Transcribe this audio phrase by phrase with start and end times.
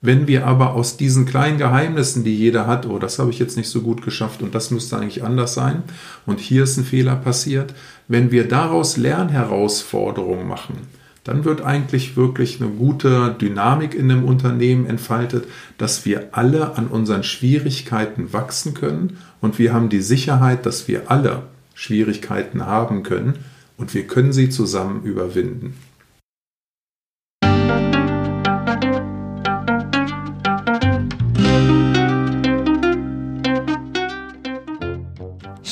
[0.00, 3.56] Wenn wir aber aus diesen kleinen Geheimnissen, die jeder hat, oh, das habe ich jetzt
[3.56, 5.82] nicht so gut geschafft und das müsste eigentlich anders sein
[6.24, 7.74] und hier ist ein Fehler passiert,
[8.06, 10.86] wenn wir daraus Lernherausforderungen machen,
[11.24, 15.48] dann wird eigentlich wirklich eine gute Dynamik in dem Unternehmen entfaltet,
[15.78, 21.10] dass wir alle an unseren Schwierigkeiten wachsen können und wir haben die Sicherheit, dass wir
[21.10, 21.42] alle
[21.74, 23.34] Schwierigkeiten haben können
[23.76, 25.76] und wir können sie zusammen überwinden.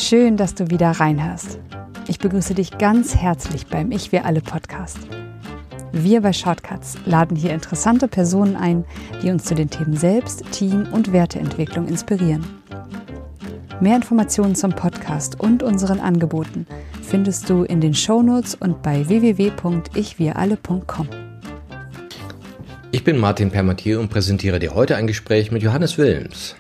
[0.09, 1.59] Schön, dass du wieder reinhörst.
[2.06, 4.98] Ich begrüße dich ganz herzlich beim Ich Wir Alle Podcast.
[5.91, 8.84] Wir bei Shortcuts laden hier interessante Personen ein,
[9.20, 12.46] die uns zu den Themen Selbst-, Team- und Werteentwicklung inspirieren.
[13.80, 16.68] Mehr Informationen zum Podcast und unseren Angeboten
[17.02, 21.09] findest du in den Shownotes und bei www.ichwiralle.com.
[22.93, 26.54] Ich bin Martin Permatier und präsentiere dir heute ein Gespräch mit Johannes Wilms.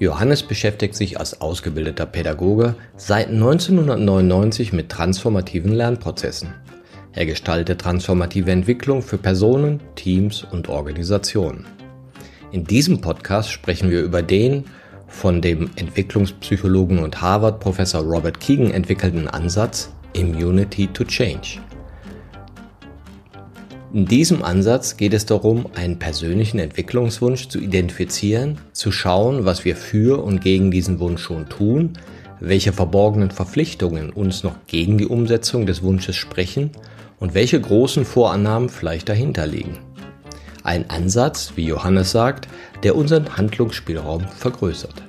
[0.00, 6.54] Johannes beschäftigt sich als ausgebildeter Pädagoge seit 1999 mit transformativen Lernprozessen.
[7.14, 11.66] Er gestaltet transformative Entwicklung für Personen, Teams und Organisationen.
[12.52, 14.66] In diesem Podcast sprechen wir über den
[15.08, 21.60] von dem Entwicklungspsychologen und Harvard-Professor Robert Keegan entwickelten Ansatz Immunity to Change.
[23.94, 29.76] In diesem Ansatz geht es darum, einen persönlichen Entwicklungswunsch zu identifizieren, zu schauen, was wir
[29.76, 31.94] für und gegen diesen Wunsch schon tun,
[32.38, 36.70] welche verborgenen Verpflichtungen uns noch gegen die Umsetzung des Wunsches sprechen
[37.18, 39.78] und welche großen Vorannahmen vielleicht dahinter liegen.
[40.62, 42.46] Ein Ansatz, wie Johannes sagt,
[42.82, 45.02] der unseren Handlungsspielraum vergrößert.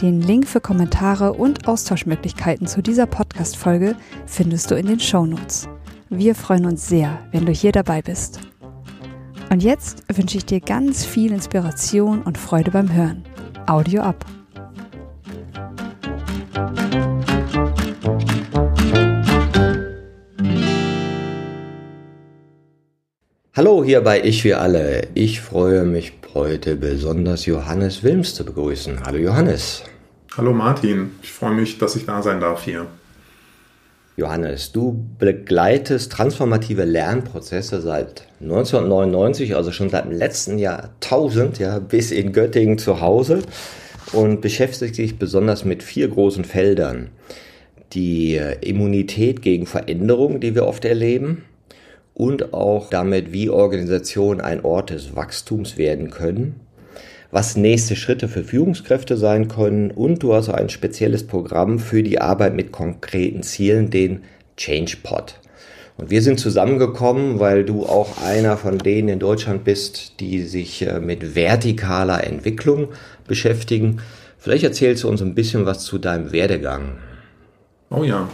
[0.00, 3.94] Den Link für Kommentare und Austauschmöglichkeiten zu dieser Podcast-Folge
[4.26, 5.68] findest du in den Show Notes.
[6.08, 8.40] Wir freuen uns sehr, wenn du hier dabei bist.
[9.50, 13.22] Und jetzt wünsche ich dir ganz viel Inspiration und Freude beim Hören.
[13.66, 14.24] Audio ab.
[23.62, 25.06] Hallo hier bei Ich wir alle.
[25.14, 29.04] Ich freue mich heute besonders Johannes Wilms zu begrüßen.
[29.06, 29.84] Hallo Johannes.
[30.36, 32.88] Hallo Martin, ich freue mich, dass ich da sein darf hier.
[34.16, 42.10] Johannes, du begleitest transformative Lernprozesse seit 1999, also schon seit dem letzten Jahrtausend, ja, bis
[42.10, 43.42] in Göttingen zu Hause
[44.12, 47.10] und beschäftigst dich besonders mit vier großen Feldern.
[47.92, 51.44] Die Immunität gegen Veränderungen, die wir oft erleben,
[52.14, 56.60] und auch damit, wie Organisationen ein Ort des Wachstums werden können,
[57.30, 62.20] was nächste Schritte für Führungskräfte sein können und du hast ein spezielles Programm für die
[62.20, 64.22] Arbeit mit konkreten Zielen, den
[64.56, 65.40] ChangePod.
[65.96, 70.86] Und wir sind zusammengekommen, weil du auch einer von denen in Deutschland bist, die sich
[70.86, 72.88] äh, mit vertikaler Entwicklung
[73.26, 74.00] beschäftigen.
[74.38, 76.98] Vielleicht erzählst du uns ein bisschen was zu deinem Werdegang.
[77.90, 78.28] Oh ja,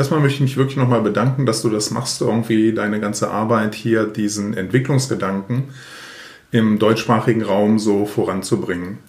[0.00, 3.74] Erstmal möchte ich mich wirklich nochmal bedanken, dass du das machst, irgendwie deine ganze Arbeit
[3.74, 5.64] hier, diesen Entwicklungsgedanken
[6.50, 9.00] im deutschsprachigen Raum so voranzubringen.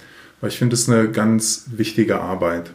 [0.42, 2.74] Weil ich finde es eine ganz wichtige Arbeit.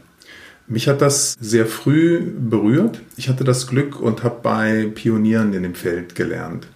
[0.66, 3.02] Mich hat das sehr früh berührt.
[3.18, 6.68] Ich hatte das Glück und habe bei Pionieren in dem Feld gelernt.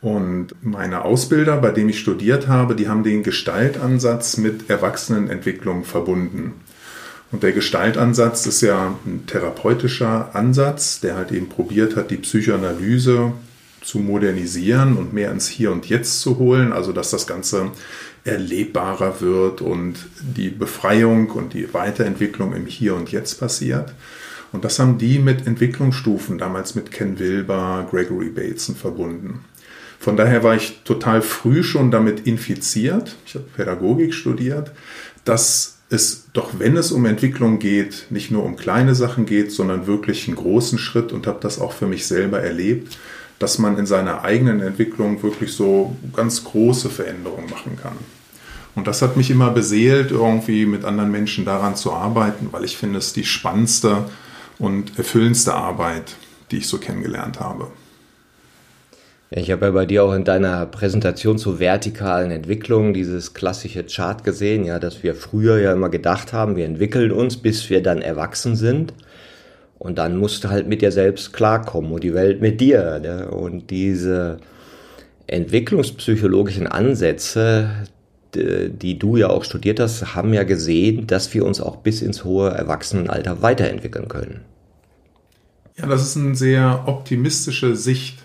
[0.00, 6.52] Und meine Ausbilder, bei denen ich studiert habe, die haben den Gestaltansatz mit Erwachsenenentwicklung verbunden.
[7.32, 13.32] Und der Gestaltansatz ist ja ein therapeutischer Ansatz, der halt eben probiert hat, die Psychoanalyse
[13.80, 17.72] zu modernisieren und mehr ins Hier und Jetzt zu holen, also dass das Ganze
[18.24, 23.92] erlebbarer wird und die Befreiung und die Weiterentwicklung im Hier und Jetzt passiert.
[24.52, 29.44] Und das haben die mit Entwicklungsstufen, damals mit Ken Wilber, Gregory Bateson verbunden.
[29.98, 34.72] Von daher war ich total früh schon damit infiziert, ich habe Pädagogik studiert,
[35.24, 39.86] dass es doch, wenn es um Entwicklung geht, nicht nur um kleine Sachen geht, sondern
[39.86, 42.96] wirklich einen großen Schritt und habe das auch für mich selber erlebt,
[43.38, 47.96] dass man in seiner eigenen Entwicklung wirklich so ganz große Veränderungen machen kann.
[48.74, 52.76] Und das hat mich immer beseelt, irgendwie mit anderen Menschen daran zu arbeiten, weil ich
[52.76, 54.04] finde, es die spannendste
[54.58, 56.14] und erfüllendste Arbeit,
[56.50, 57.66] die ich so kennengelernt habe.
[59.34, 63.84] Ja, ich habe ja bei dir auch in deiner Präsentation zur vertikalen Entwicklung dieses klassische
[63.84, 67.82] Chart gesehen, ja, dass wir früher ja immer gedacht haben, wir entwickeln uns, bis wir
[67.82, 68.92] dann erwachsen sind.
[69.78, 73.00] Und dann musst du halt mit dir selbst klarkommen und die Welt mit dir.
[73.00, 73.28] Ne?
[73.30, 74.36] Und diese
[75.26, 77.70] entwicklungspsychologischen Ansätze,
[78.34, 82.22] die du ja auch studiert hast, haben ja gesehen, dass wir uns auch bis ins
[82.24, 84.42] hohe Erwachsenenalter weiterentwickeln können.
[85.76, 88.21] Ja, das ist eine sehr optimistische Sicht.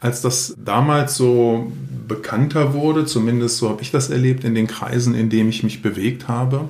[0.00, 1.72] Als das damals so
[2.06, 5.82] bekannter wurde, zumindest so habe ich das erlebt in den Kreisen, in denen ich mich
[5.82, 6.68] bewegt habe,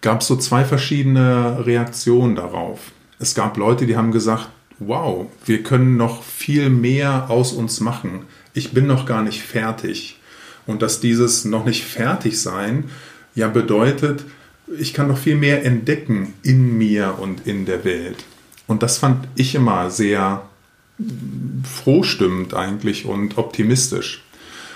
[0.00, 4.48] gab es so zwei verschiedene Reaktionen darauf es gab Leute, die haben gesagt,
[4.78, 8.26] wow, wir können noch viel mehr aus uns machen.
[8.52, 10.20] Ich bin noch gar nicht fertig.
[10.66, 12.84] Und dass dieses noch nicht fertig sein
[13.34, 14.24] ja bedeutet,
[14.78, 18.24] ich kann noch viel mehr entdecken in mir und in der Welt.
[18.66, 20.42] Und das fand ich immer sehr
[21.62, 24.22] frohstimmend eigentlich und optimistisch.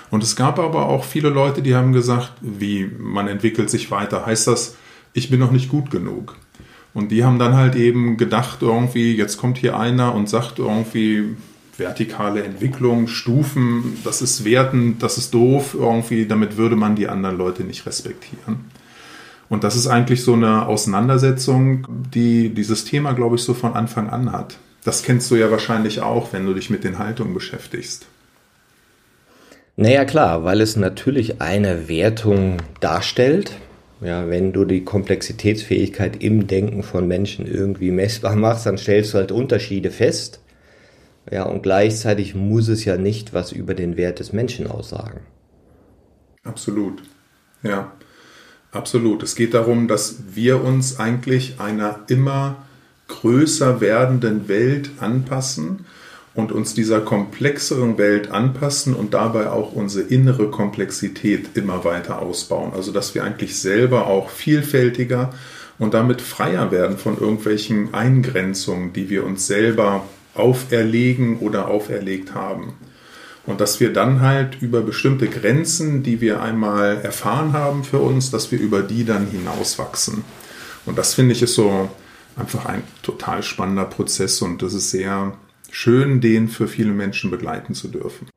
[0.09, 4.25] Und es gab aber auch viele Leute, die haben gesagt, wie man entwickelt sich weiter.
[4.25, 4.75] Heißt das,
[5.13, 6.35] ich bin noch nicht gut genug?
[6.93, 11.35] Und die haben dann halt eben gedacht, irgendwie, jetzt kommt hier einer und sagt irgendwie,
[11.77, 17.37] vertikale Entwicklung, Stufen, das ist wertend, das ist doof, irgendwie, damit würde man die anderen
[17.37, 18.65] Leute nicht respektieren.
[19.47, 24.09] Und das ist eigentlich so eine Auseinandersetzung, die dieses Thema, glaube ich, so von Anfang
[24.09, 24.57] an hat.
[24.83, 28.07] Das kennst du ja wahrscheinlich auch, wenn du dich mit den Haltungen beschäftigst.
[29.75, 33.53] Naja klar, weil es natürlich eine Wertung darstellt,
[34.01, 39.19] ja, wenn du die Komplexitätsfähigkeit im Denken von Menschen irgendwie messbar machst, dann stellst du
[39.19, 40.41] halt Unterschiede fest.
[41.29, 45.21] Ja, und gleichzeitig muss es ja nicht was über den Wert des Menschen aussagen.
[46.43, 47.03] Absolut.
[47.61, 47.91] Ja,
[48.71, 49.21] absolut.
[49.21, 52.65] Es geht darum, dass wir uns eigentlich einer immer
[53.11, 55.85] größer werdenden Welt anpassen
[56.33, 62.71] und uns dieser komplexeren Welt anpassen und dabei auch unsere innere Komplexität immer weiter ausbauen.
[62.73, 65.33] Also dass wir eigentlich selber auch vielfältiger
[65.77, 72.73] und damit freier werden von irgendwelchen Eingrenzungen, die wir uns selber auferlegen oder auferlegt haben.
[73.45, 78.31] Und dass wir dann halt über bestimmte Grenzen, die wir einmal erfahren haben für uns,
[78.31, 80.23] dass wir über die dann hinauswachsen.
[80.85, 81.89] Und das finde ich ist so
[82.35, 85.37] einfach ein total spannender Prozess und das ist sehr
[85.71, 88.27] schön, den für viele Menschen begleiten zu dürfen.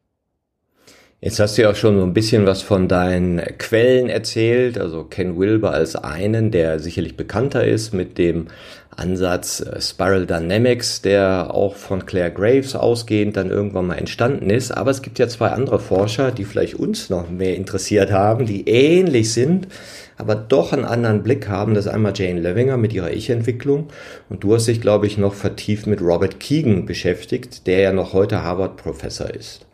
[1.20, 5.04] Jetzt hast du ja auch schon so ein bisschen was von deinen Quellen erzählt, also
[5.04, 8.48] Ken Wilber als einen, der sicherlich bekannter ist mit dem
[8.94, 14.70] Ansatz äh, Spiral Dynamics, der auch von Claire Graves ausgehend dann irgendwann mal entstanden ist.
[14.70, 18.68] Aber es gibt ja zwei andere Forscher, die vielleicht uns noch mehr interessiert haben, die
[18.68, 19.68] ähnlich sind,
[20.16, 21.74] aber doch einen anderen Blick haben.
[21.74, 23.88] Das ist einmal Jane Levinger mit ihrer Ich-Entwicklung
[24.28, 28.12] und du hast dich, glaube ich, noch vertieft mit Robert Keegan beschäftigt, der ja noch
[28.12, 29.66] heute Harvard-Professor ist.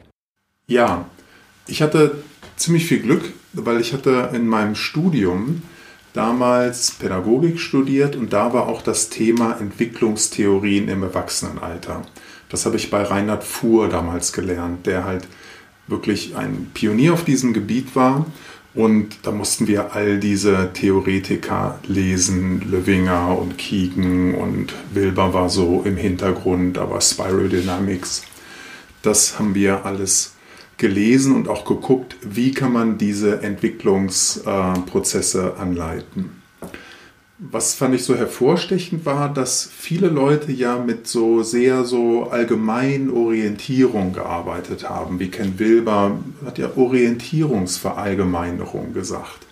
[0.67, 1.07] Ja,
[1.67, 2.23] ich hatte
[2.57, 5.63] ziemlich viel Glück, weil ich hatte in meinem Studium
[6.13, 12.03] damals Pädagogik studiert und da war auch das Thema Entwicklungstheorien im Erwachsenenalter.
[12.49, 15.29] Das habe ich bei Reinhard Fuhr damals gelernt, der halt
[15.87, 18.27] wirklich ein Pionier auf diesem Gebiet war.
[18.73, 25.83] Und da mussten wir all diese Theoretiker lesen, Löwinger und Keegan und Wilber war so
[25.85, 28.23] im Hintergrund, aber Spiral Dynamics.
[29.03, 30.35] Das haben wir alles
[30.77, 36.40] gelesen und auch geguckt, wie kann man diese Entwicklungsprozesse anleiten.
[37.43, 43.11] Was fand ich so hervorstechend war, dass viele Leute ja mit so sehr so allgemeinen
[43.11, 45.19] Orientierung gearbeitet haben.
[45.19, 49.47] Wie Ken Wilber hat ja Orientierungsverallgemeinerung gesagt.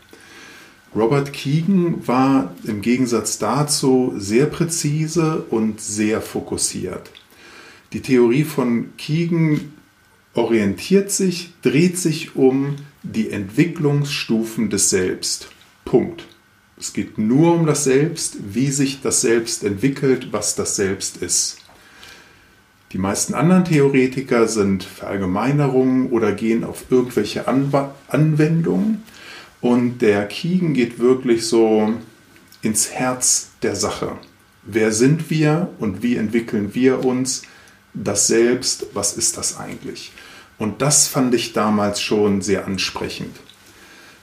[0.94, 7.10] Robert Keegan war im Gegensatz dazu sehr präzise und sehr fokussiert.
[7.94, 9.72] Die Theorie von Keegan
[10.34, 15.48] orientiert sich, dreht sich um die Entwicklungsstufen des Selbst.
[15.86, 16.26] Punkt.
[16.80, 21.58] Es geht nur um das Selbst, wie sich das Selbst entwickelt, was das Selbst ist.
[22.92, 29.02] Die meisten anderen Theoretiker sind Verallgemeinerungen oder gehen auf irgendwelche Anw Anwendungen.
[29.60, 31.94] Und der Kiegen geht wirklich so
[32.62, 34.12] ins Herz der Sache.
[34.62, 37.42] Wer sind wir und wie entwickeln wir uns?
[37.92, 40.12] Das Selbst, was ist das eigentlich?
[40.58, 43.34] Und das fand ich damals schon sehr ansprechend.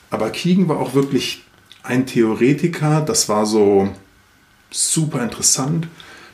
[0.10, 1.45] Aber Kiegen war auch wirklich
[1.86, 3.90] ein Theoretiker, das war so
[4.72, 5.88] super interessant.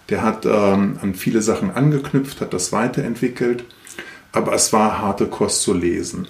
[0.09, 3.63] Der hat ähm, an viele Sachen angeknüpft, hat das weiterentwickelt,
[4.31, 6.27] aber es war harte Kost zu lesen.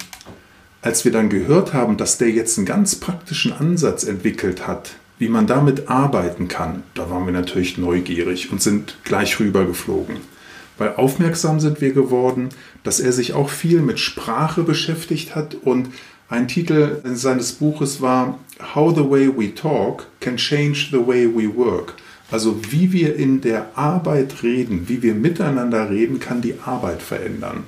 [0.82, 5.28] Als wir dann gehört haben, dass der jetzt einen ganz praktischen Ansatz entwickelt hat, wie
[5.28, 10.16] man damit arbeiten kann, da waren wir natürlich neugierig und sind gleich rübergeflogen
[10.82, 12.48] weil aufmerksam sind wir geworden,
[12.82, 15.88] dass er sich auch viel mit Sprache beschäftigt hat und
[16.32, 18.38] ein Titel seines Buches war
[18.74, 21.94] How the Way We Talk Can Change the Way We Work.
[22.30, 27.64] Also wie wir in der Arbeit reden, wie wir miteinander reden, kann die Arbeit verändern.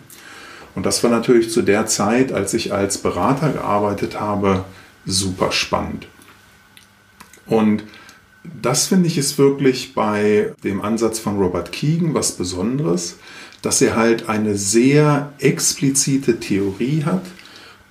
[0.74, 4.64] Und das war natürlich zu der Zeit, als ich als Berater gearbeitet habe,
[5.04, 6.06] super spannend.
[7.44, 7.84] Und
[8.62, 13.18] das finde ich ist wirklich bei dem Ansatz von Robert Keegan was Besonderes,
[13.60, 17.24] dass er halt eine sehr explizite Theorie hat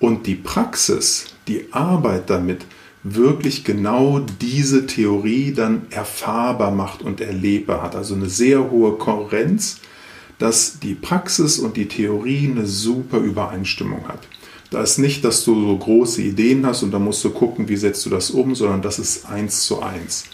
[0.04, 2.66] und die Praxis, die Arbeit damit
[3.04, 7.96] wirklich genau diese Theorie dann erfahrbar macht und erlebbar hat.
[7.96, 9.80] Also eine sehr hohe Kohärenz,
[10.38, 14.20] dass die Praxis und die Theorie eine super Übereinstimmung hat.
[14.70, 17.76] Da ist nicht, dass du so große Ideen hast und da musst du gucken, wie
[17.76, 20.24] setzt du das um, sondern das ist eins zu eins.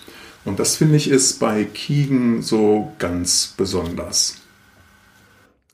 [0.44, 4.39] Und das finde ich ist bei Kiegen so ganz besonders.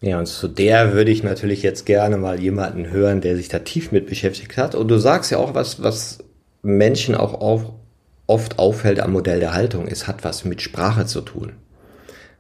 [0.01, 3.61] Ja, und zu der würde ich natürlich jetzt gerne mal jemanden hören, der sich da
[3.61, 4.75] tief mit beschäftigt hat.
[4.75, 6.19] Und du sagst ja auch was, was
[6.63, 7.73] Menschen auch auf,
[8.27, 9.89] oft auffällt am Modell der Haltung.
[9.89, 11.53] Es hat was mit Sprache zu tun.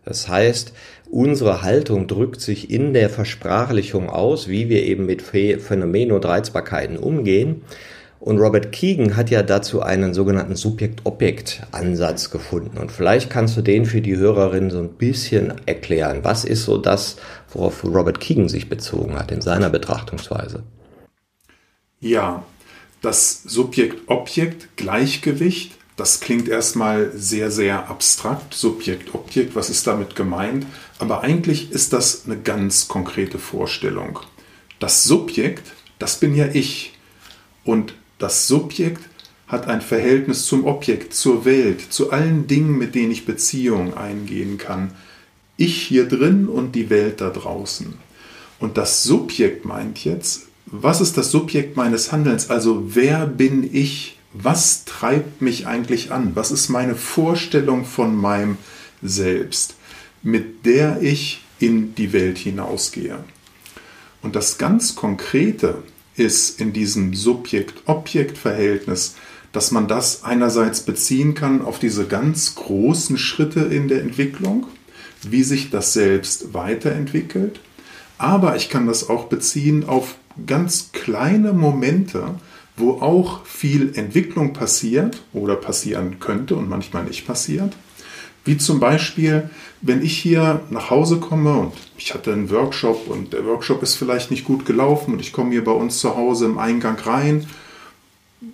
[0.04, 0.72] Das heißt,
[1.10, 6.96] unsere Haltung drückt sich in der Versprachlichung aus, wie wir eben mit Phänomenen und Reizbarkeiten
[6.96, 7.62] umgehen.
[8.18, 12.78] Und Robert Keegan hat ja dazu einen sogenannten Subjekt-Objekt-Ansatz gefunden.
[12.78, 16.20] Und vielleicht kannst du den für die Hörerinnen so ein bisschen erklären.
[16.22, 17.16] Was ist so das,
[17.52, 20.64] worauf Robert Keegan sich bezogen hat in seiner Betrachtungsweise?
[22.00, 22.44] Ja,
[23.02, 28.54] das Subjekt-Objekt-Gleichgewicht, das klingt erstmal sehr, sehr abstrakt.
[28.54, 30.66] Subjekt-Objekt, was ist damit gemeint?
[30.98, 34.18] Aber eigentlich ist das eine ganz konkrete Vorstellung.
[34.78, 36.94] Das Subjekt, das bin ja ich.
[37.64, 39.02] Und das Subjekt
[39.46, 44.58] hat ein Verhältnis zum Objekt, zur Welt, zu allen Dingen, mit denen ich Beziehungen eingehen
[44.58, 44.92] kann.
[45.56, 47.94] Ich hier drin und die Welt da draußen.
[48.58, 52.50] Und das Subjekt meint jetzt, was ist das Subjekt meines Handelns?
[52.50, 54.18] Also wer bin ich?
[54.32, 56.32] Was treibt mich eigentlich an?
[56.34, 58.58] Was ist meine Vorstellung von meinem
[59.00, 59.76] Selbst,
[60.22, 63.22] mit der ich in die Welt hinausgehe?
[64.22, 65.84] Und das ganz Konkrete,
[66.16, 69.16] ist in diesem Subjekt-Objekt-Verhältnis,
[69.52, 74.66] dass man das einerseits beziehen kann auf diese ganz großen Schritte in der Entwicklung,
[75.22, 77.60] wie sich das selbst weiterentwickelt,
[78.18, 82.34] aber ich kann das auch beziehen auf ganz kleine Momente,
[82.76, 87.72] wo auch viel Entwicklung passiert oder passieren könnte und manchmal nicht passiert.
[88.46, 89.50] Wie zum Beispiel,
[89.82, 93.96] wenn ich hier nach Hause komme und ich hatte einen Workshop und der Workshop ist
[93.96, 97.46] vielleicht nicht gut gelaufen und ich komme hier bei uns zu Hause im Eingang rein,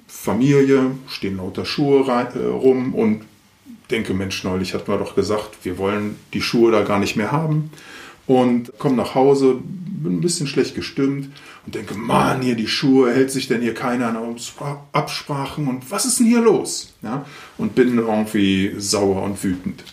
[0.08, 3.24] Familie, stehen lauter Schuhe äh, rum und
[3.90, 7.30] denke, Mensch, neulich hatten wir doch gesagt, wir wollen die Schuhe da gar nicht mehr
[7.30, 7.70] haben
[8.26, 11.30] und komme nach Hause, bin ein bisschen schlecht gestimmt
[11.64, 14.36] und denke, Mann, hier die Schuhe, hält sich denn hier keiner an
[14.92, 16.94] Absprachen und was ist denn hier los?
[17.02, 17.24] Ja,
[17.58, 19.84] und bin irgendwie sauer und wütend.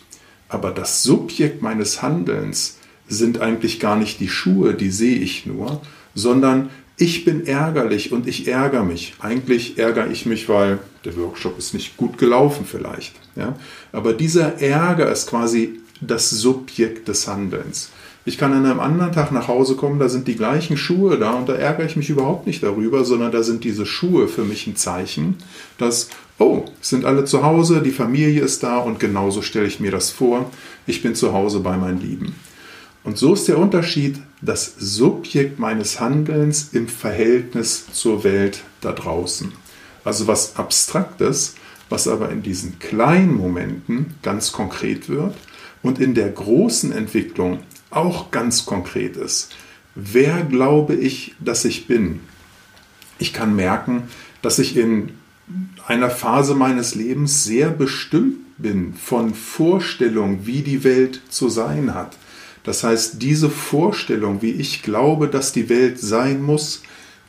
[0.47, 5.81] Aber das Subjekt meines Handelns sind eigentlich gar nicht die Schuhe, die sehe ich nur,
[6.15, 9.15] sondern ich bin ärgerlich und ich ärgere mich.
[9.19, 13.15] Eigentlich ärgere ich mich, weil der Workshop ist nicht gut gelaufen vielleicht.
[13.35, 13.57] Ja?
[13.93, 17.89] Aber dieser Ärger ist quasi das Subjekt des Handelns.
[18.25, 21.31] Ich kann an einem anderen Tag nach Hause kommen, da sind die gleichen Schuhe da
[21.31, 24.67] und da ärgere ich mich überhaupt nicht darüber, sondern da sind diese Schuhe für mich
[24.67, 25.37] ein Zeichen,
[25.77, 29.91] dass, oh, sind alle zu Hause, die Familie ist da und genauso stelle ich mir
[29.91, 30.51] das vor.
[30.85, 32.35] Ich bin zu Hause bei meinen Lieben.
[33.03, 39.51] Und so ist der Unterschied das Subjekt meines Handelns im Verhältnis zur Welt da draußen.
[40.03, 41.55] Also was Abstraktes,
[41.89, 45.33] was aber in diesen kleinen Momenten ganz konkret wird
[45.81, 47.59] und in der großen Entwicklung
[47.91, 49.51] auch ganz konkret ist.
[49.95, 52.21] Wer glaube ich, dass ich bin?
[53.17, 54.03] Ich kann merken,
[54.41, 55.11] dass ich in
[55.87, 62.17] einer Phase meines Lebens sehr bestimmt bin von Vorstellungen, wie die Welt zu sein hat.
[62.63, 66.83] Das heißt, diese Vorstellung, wie ich glaube, dass die Welt sein muss,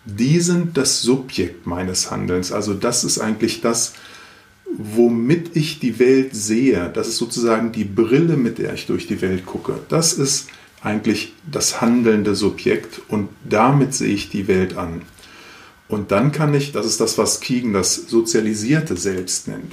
[0.05, 2.53] die sind das Subjekt meines Handelns.
[2.53, 3.95] Also das ist eigentlich das,
[4.77, 6.91] womit ich die Welt sehe.
[6.93, 9.79] Das ist sozusagen die Brille, mit der ich durch die Welt gucke.
[9.89, 10.49] Das ist
[10.83, 15.03] eigentlich das handelnde Subjekt und damit sehe ich die Welt an.
[15.89, 19.73] Und dann kann ich, das ist das, was Keegan das sozialisierte Selbst nennt.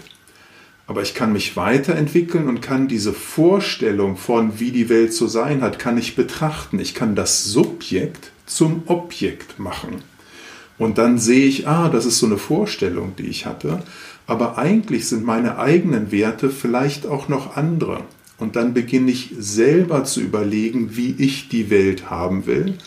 [0.88, 5.62] Aber ich kann mich weiterentwickeln und kann diese Vorstellung von, wie die Welt zu sein
[5.62, 6.80] hat, kann ich betrachten.
[6.80, 10.02] Ich kann das Subjekt zum Objekt machen.
[10.78, 13.84] Und dann sehe ich, ah, das ist so eine Vorstellung, die ich hatte.
[14.28, 18.02] Aber eigentlich sind meine eigenen Werte vielleicht auch noch andere.
[18.38, 22.78] Und dann beginne ich selber zu überlegen, wie ich die Welt haben will.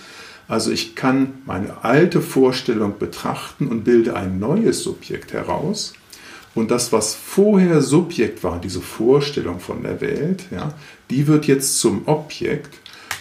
[0.47, 5.95] Also ich kann meine alte Vorstellung betrachten und bilde ein neues Subjekt heraus.
[6.55, 10.75] Und das, was vorher Subjekt war, diese Vorstellung von der Welt, ja,
[11.09, 12.75] die wird jetzt zum Objekt.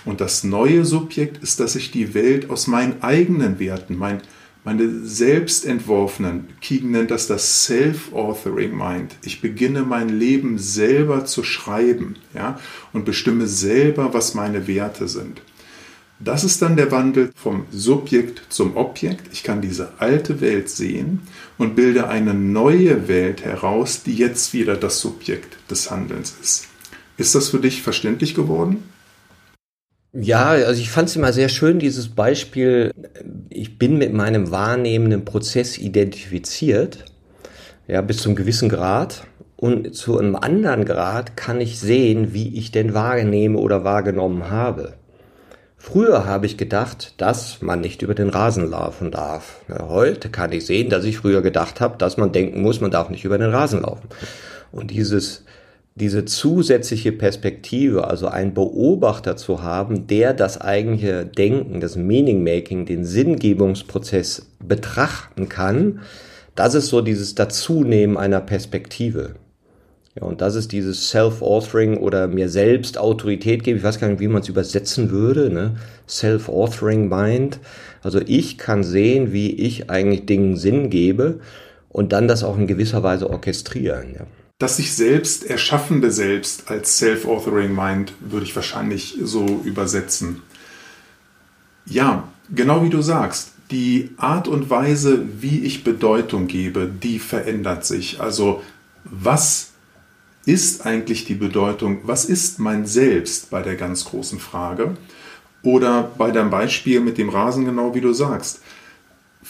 [0.06, 4.22] Und das neue Subjekt ist, dass ich die Welt aus meinen eigenen Werten, mein,
[4.70, 9.16] meine selbstentworfenen, Keegan nennt das das Self-Authoring Mind.
[9.24, 12.60] Ich beginne mein Leben selber zu schreiben ja,
[12.94, 15.42] und bestimme selber, was meine Werte sind.
[16.20, 19.34] Das ist dann der Wandel vom Subjekt zum Objekt.
[19.34, 21.22] Ich kann diese alte Welt sehen
[21.58, 26.68] und bilde eine neue Welt heraus, die jetzt wieder das Subjekt des Handelns ist.
[27.18, 28.84] Ist das für dich verständlich geworden?
[30.12, 32.92] Ja, also ich fand es immer sehr schön, dieses Beispiel,
[33.50, 37.06] ich bin mit meinem wahrnehmenden Prozess identifiziert,
[37.88, 39.24] ja, bis zum gewissen Grad.
[39.56, 44.94] Und zu einem anderen Grad kann ich sehen, wie ich denn wahrnehme oder wahrgenommen habe.
[45.78, 49.62] Früher habe ich gedacht, dass man nicht über den Rasen laufen darf.
[49.70, 53.10] Heute kann ich sehen, dass ich früher gedacht habe, dass man denken muss, man darf
[53.10, 54.10] nicht über den Rasen laufen.
[54.72, 55.46] Und dieses,
[56.00, 63.06] diese zusätzliche Perspektive, also einen Beobachter zu haben, der das eigentliche Denken, das Meaning-Making, den
[63.06, 66.00] Sinngebungsprozess betrachten kann,
[66.56, 69.36] das ist so dieses Dazunehmen einer Perspektive.
[70.16, 73.78] Ja, und das ist dieses Self-Authoring oder mir selbst Autorität geben.
[73.78, 75.50] Ich weiß gar nicht, wie man es übersetzen würde.
[75.50, 75.76] Ne?
[76.08, 77.60] Self-Authoring Mind.
[78.02, 81.40] Also ich kann sehen, wie ich eigentlich Dingen Sinn gebe
[81.90, 84.16] und dann das auch in gewisser Weise orchestrieren.
[84.16, 84.26] Ja.
[84.60, 90.42] Das sich selbst erschaffende Selbst als Self-Authoring Mind würde ich wahrscheinlich so übersetzen.
[91.86, 97.86] Ja, genau wie du sagst, die Art und Weise, wie ich Bedeutung gebe, die verändert
[97.86, 98.20] sich.
[98.20, 98.62] Also
[99.06, 99.72] was
[100.46, 104.98] ist eigentlich die Bedeutung, was ist mein Selbst bei der ganz großen Frage?
[105.64, 108.62] Oder bei deinem Beispiel mit dem Rasen genau wie du sagst.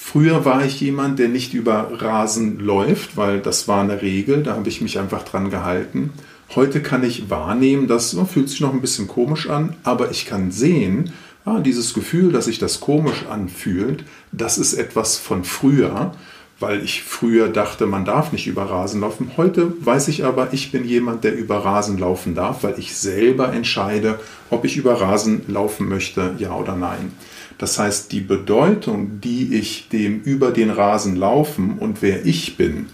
[0.01, 4.56] Früher war ich jemand, der nicht über Rasen läuft, weil das war eine Regel, da
[4.56, 6.13] habe ich mich einfach dran gehalten.
[6.56, 10.51] Heute kann ich wahrnehmen, das fühlt sich noch ein bisschen komisch an, aber ich kann
[10.51, 11.13] sehen,
[11.46, 16.13] ah, dieses Gefühl, dass sich das komisch anfühlt, das ist etwas von früher
[16.60, 19.32] weil ich früher dachte, man darf nicht über Rasen laufen.
[19.38, 23.54] Heute weiß ich aber, ich bin jemand, der über Rasen laufen darf, weil ich selber
[23.54, 24.19] entscheide,
[24.50, 27.13] ob ich über Rasen laufen möchte, ja oder nein.
[27.60, 32.88] Das heißt, die Bedeutung, die ich dem über den Rasen laufen und wer ich bin,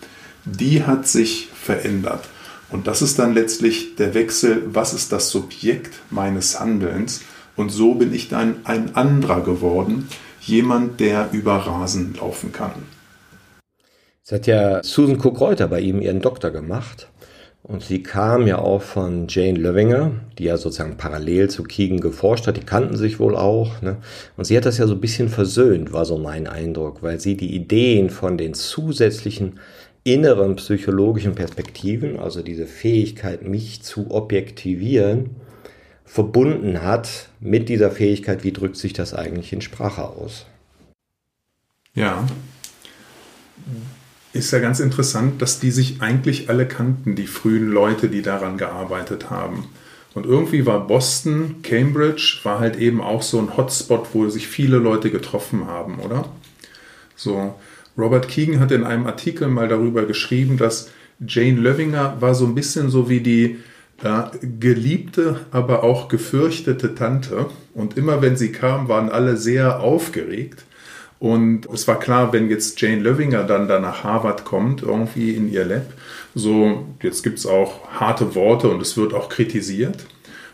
[0.43, 2.27] die hat sich verändert.
[2.71, 7.21] Und das ist dann letztlich der Wechsel, was ist das Subjekt meines Handelns?
[7.55, 10.09] Und so bin ich dann ein anderer geworden,
[10.41, 12.73] jemand, der über Rasen laufen kann.
[14.23, 17.07] Es hat ja Susan Cook-Reuter bei ihm ihren Doktor gemacht.
[17.67, 22.45] Und sie kam ja auch von Jane Löwinger, die ja sozusagen parallel zu Keegan geforscht
[22.45, 22.57] hat.
[22.57, 23.81] Die kannten sich wohl auch.
[23.81, 23.97] Ne?
[24.37, 27.35] Und sie hat das ja so ein bisschen versöhnt, war so mein Eindruck, weil sie
[27.35, 29.59] die Ideen von den zusätzlichen
[30.03, 35.31] inneren psychologischen Perspektiven, also diese Fähigkeit, mich zu objektivieren,
[36.05, 40.45] verbunden hat mit dieser Fähigkeit, wie drückt sich das eigentlich in Sprache aus.
[41.95, 42.27] Ja,
[44.35, 48.57] ist ja ganz interessant, dass die sich eigentlich alle kannten, die frühen Leute, die daran
[48.57, 49.65] gearbeitet haben.
[50.13, 54.77] Und irgendwie war Boston, Cambridge, war halt eben auch so ein Hotspot, wo sich viele
[54.77, 56.29] Leute getroffen haben, oder?
[57.15, 57.55] So,
[57.97, 60.89] Robert Keegan hat in einem Artikel mal darüber geschrieben, dass
[61.25, 63.57] Jane Löwinger war so ein bisschen so wie die
[64.03, 67.47] ja, geliebte, aber auch gefürchtete Tante.
[67.73, 70.65] Und immer wenn sie kam, waren alle sehr aufgeregt.
[71.19, 75.51] Und es war klar, wenn jetzt Jane Löwinger dann da nach Harvard kommt, irgendwie in
[75.51, 75.85] ihr Lab,
[76.33, 80.05] so, jetzt gibt es auch harte Worte und es wird auch kritisiert.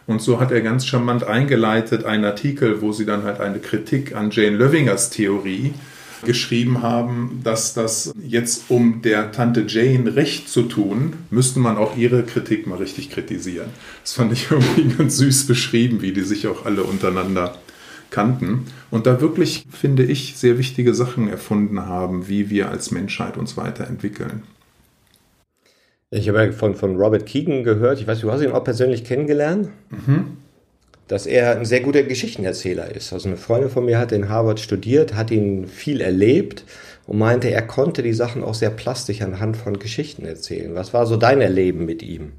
[0.08, 4.16] Und so hat er ganz charmant eingeleitet einen Artikel, wo sie dann halt eine Kritik
[4.16, 5.74] an Jane Lövingers Theorie
[6.24, 11.98] geschrieben haben, dass das jetzt, um der Tante Jane recht zu tun, müsste man auch
[11.98, 13.70] ihre Kritik mal richtig kritisieren.
[14.04, 17.56] Das fand ich irgendwie ganz süß beschrieben, wie die sich auch alle untereinander
[18.12, 23.38] kannten und da wirklich, finde ich, sehr wichtige Sachen erfunden haben, wie wir als Menschheit
[23.38, 24.44] uns weiterentwickeln.
[26.12, 29.06] Ich habe ja von, von Robert Keegan gehört, ich weiß, du hast ihn auch persönlich
[29.06, 30.38] kennengelernt, mhm.
[31.08, 33.14] dass er ein sehr guter Geschichtenerzähler ist.
[33.14, 36.66] Also eine Freundin von mir hat in Harvard studiert, hat ihn viel erlebt
[37.08, 40.76] und meinte, er konnte die Sachen auch sehr plastisch anhand von Geschichten erzählen.
[40.76, 42.34] Was war so dein Erleben mit ihm?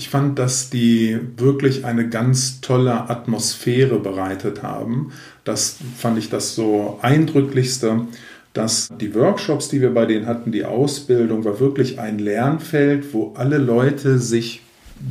[0.00, 5.12] Ich fand, dass die wirklich eine ganz tolle Atmosphäre bereitet haben.
[5.44, 8.06] Das fand ich das so eindrücklichste,
[8.54, 13.34] dass die Workshops, die wir bei denen hatten, die Ausbildung war wirklich ein Lernfeld, wo
[13.36, 14.62] alle Leute sich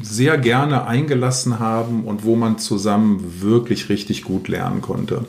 [0.01, 5.25] sehr gerne eingelassen haben und wo man zusammen wirklich richtig gut lernen konnte.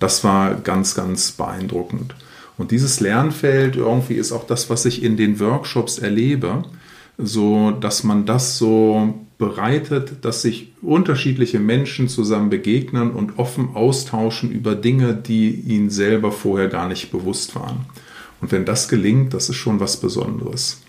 [0.00, 2.16] Das war ganz, ganz beeindruckend.
[2.56, 6.64] Und dieses Lernfeld irgendwie ist auch das, was ich in den Workshops erlebe,
[7.18, 14.50] so dass man das so bereitet, dass sich unterschiedliche Menschen zusammen begegnen und offen austauschen
[14.50, 17.86] über Dinge, die ihnen selber vorher gar nicht bewusst waren.
[18.40, 20.80] Und wenn das gelingt, das ist schon was Besonderes.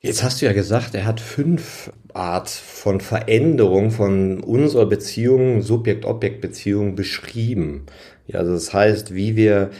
[0.00, 6.94] Jetzt hast du ja gesagt, er hat fünf Art von Veränderung von unserer Beziehung, Subjekt-Objekt-Beziehung
[6.94, 7.86] beschrieben.
[8.26, 9.70] Ja, also das heißt, wie wir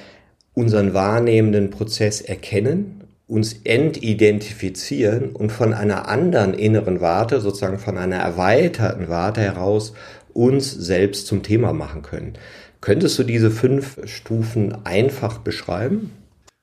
[0.55, 8.17] unseren wahrnehmenden Prozess erkennen, uns entidentifizieren und von einer anderen inneren Warte, sozusagen von einer
[8.17, 9.95] erweiterten Warte heraus
[10.33, 12.35] uns selbst zum Thema machen können.
[12.81, 16.13] Könntest du diese fünf Stufen einfach beschreiben?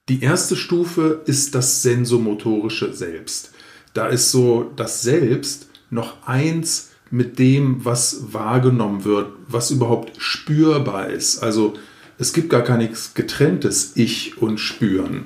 [0.10, 3.52] Die erste Stufe ist das sensomotorische Selbst.
[3.94, 11.10] Da ist so das Selbst noch eins mit dem, was wahrgenommen wird, was überhaupt spürbar
[11.10, 11.44] ist.
[11.44, 11.74] Also
[12.18, 15.26] es gibt gar kein getrenntes Ich und Spüren.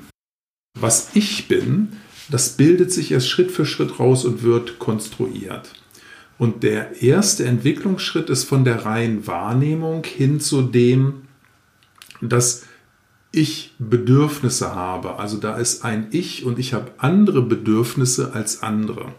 [0.80, 1.90] Was ich bin,
[2.30, 5.74] das bildet sich erst Schritt für Schritt raus und wird konstruiert.
[6.38, 11.24] Und der erste Entwicklungsschritt ist von der reinen Wahrnehmung hin zu dem,
[12.22, 12.64] dass
[13.32, 15.18] ich Bedürfnisse habe.
[15.18, 19.14] Also da ist ein Ich und ich habe andere Bedürfnisse als andere.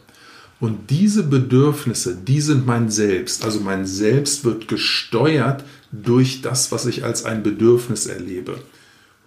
[0.60, 3.44] Und diese Bedürfnisse, die sind mein Selbst.
[3.44, 8.60] Also mein Selbst wird gesteuert durch das, was ich als ein Bedürfnis erlebe.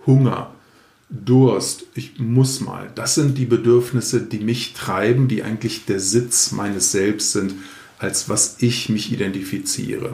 [0.06, 0.54] Hunger,
[1.12, 2.90] Durst, ich muss mal.
[2.96, 7.54] Das sind die Bedürfnisse, die mich treiben, die eigentlich der Sitz meines Selbst sind,
[8.00, 10.14] als was ich mich identifiziere.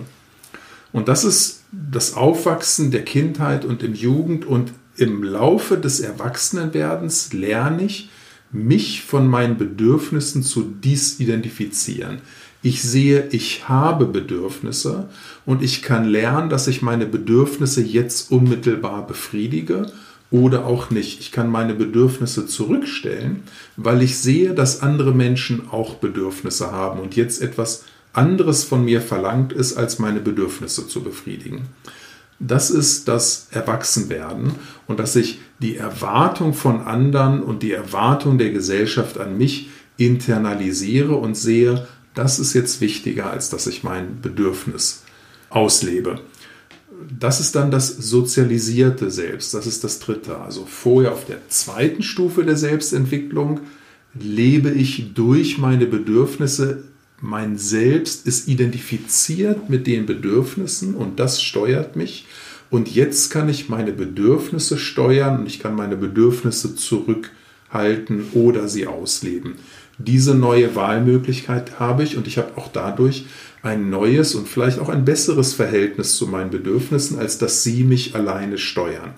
[0.92, 7.32] Und das ist das Aufwachsen der Kindheit und im Jugend und im Laufe des Erwachsenenwerdens
[7.32, 8.10] lerne ich,
[8.52, 12.20] mich von meinen Bedürfnissen zu disidentifizieren.
[12.64, 15.10] Ich sehe, ich habe Bedürfnisse
[15.46, 19.92] und ich kann lernen, dass ich meine Bedürfnisse jetzt unmittelbar befriedige
[20.30, 21.20] oder auch nicht.
[21.20, 23.44] Ich kann meine Bedürfnisse zurückstellen,
[23.76, 29.02] weil ich sehe, dass andere Menschen auch Bedürfnisse haben und jetzt etwas anderes von mir
[29.02, 31.68] verlangt ist, als meine Bedürfnisse zu befriedigen.
[32.40, 34.52] Das ist das Erwachsenwerden
[34.86, 41.16] und dass ich die Erwartung von anderen und die Erwartung der Gesellschaft an mich internalisiere
[41.16, 45.04] und sehe, das ist jetzt wichtiger, als dass ich mein Bedürfnis
[45.50, 46.20] auslebe.
[47.20, 50.38] Das ist dann das sozialisierte Selbst, das ist das dritte.
[50.40, 53.60] Also vorher auf der zweiten Stufe der Selbstentwicklung
[54.14, 56.84] lebe ich durch meine Bedürfnisse
[57.20, 62.28] mein Selbst ist identifiziert mit den Bedürfnissen und das steuert mich.
[62.70, 68.86] Und jetzt kann ich meine Bedürfnisse steuern und ich kann meine Bedürfnisse zurückhalten oder sie
[68.86, 69.56] ausleben.
[69.98, 73.26] Diese neue Wahlmöglichkeit habe ich und ich habe auch dadurch
[73.64, 78.16] ein neues und vielleicht auch ein besseres Verhältnis zu meinen Bedürfnissen, als dass sie mich
[78.16, 79.14] alleine steuern.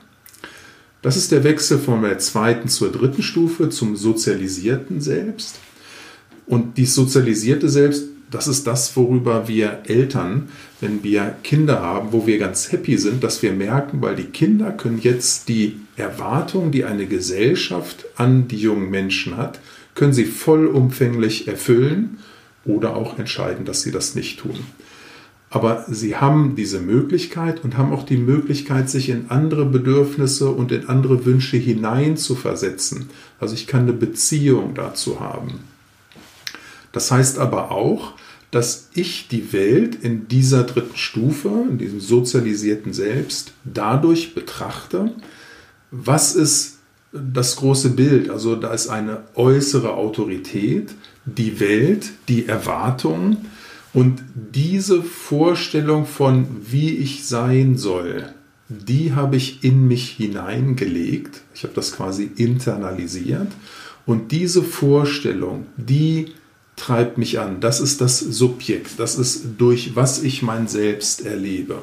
[1.02, 5.60] Das ist der Wechsel von der zweiten zur dritten Stufe zum sozialisierten Selbst.
[6.45, 10.49] Und die sozialisierte Selbst, das ist das, worüber wir Eltern,
[10.82, 14.71] wenn wir Kinder haben, wo wir ganz happy sind, dass wir merken, weil die Kinder
[14.71, 19.60] können jetzt die Erwartungen, die eine Gesellschaft an die jungen Menschen hat,
[19.95, 22.19] können sie vollumfänglich erfüllen
[22.65, 24.60] oder auch entscheiden, dass sie das nicht tun.
[25.52, 30.72] Aber sie haben diese Möglichkeit und haben auch die Möglichkeit, sich in andere Bedürfnisse und
[30.72, 33.10] in andere Wünsche hineinzuversetzen.
[33.39, 35.62] Also ich kann eine Beziehung dazu haben.
[36.91, 38.13] Das heißt aber auch,
[38.52, 45.13] dass ich die Welt in dieser dritten Stufe, in diesem sozialisierten Selbst, dadurch betrachte,
[45.91, 46.79] was ist
[47.12, 48.30] das große Bild.
[48.30, 50.93] Also da ist eine äußere Autorität,
[51.26, 53.50] die Welt, die Erwartungen
[53.93, 58.34] und diese Vorstellung von, wie ich sein soll,
[58.69, 61.41] die habe ich in mich hineingelegt.
[61.56, 63.48] Ich habe das quasi internalisiert.
[64.06, 66.34] Und diese Vorstellung, die
[66.76, 67.62] treibt mich an.
[67.62, 69.00] Das ist das Subjekt.
[69.00, 71.82] Das ist durch was ich mein Selbst erlebe.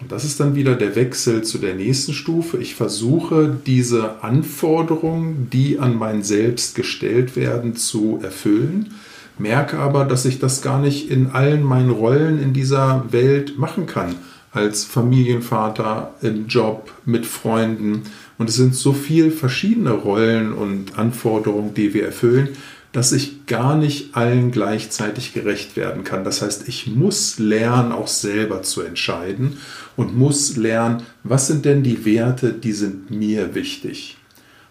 [0.00, 2.58] Und das ist dann wieder der Wechsel zu der nächsten Stufe.
[2.58, 8.94] Ich versuche diese Anforderungen, die an mein Selbst gestellt werden, zu erfüllen,
[9.38, 13.86] merke aber, dass ich das gar nicht in allen meinen Rollen in dieser Welt machen
[13.86, 14.16] kann.
[14.52, 18.02] Als Familienvater, im Job, mit Freunden.
[18.38, 22.50] Und es sind so viele verschiedene Rollen und Anforderungen, die wir erfüllen,
[22.96, 26.24] dass ich gar nicht allen gleichzeitig gerecht werden kann.
[26.24, 29.58] Das heißt, ich muss lernen, auch selber zu entscheiden
[29.96, 34.16] und muss lernen, was sind denn die Werte, die sind mir wichtig.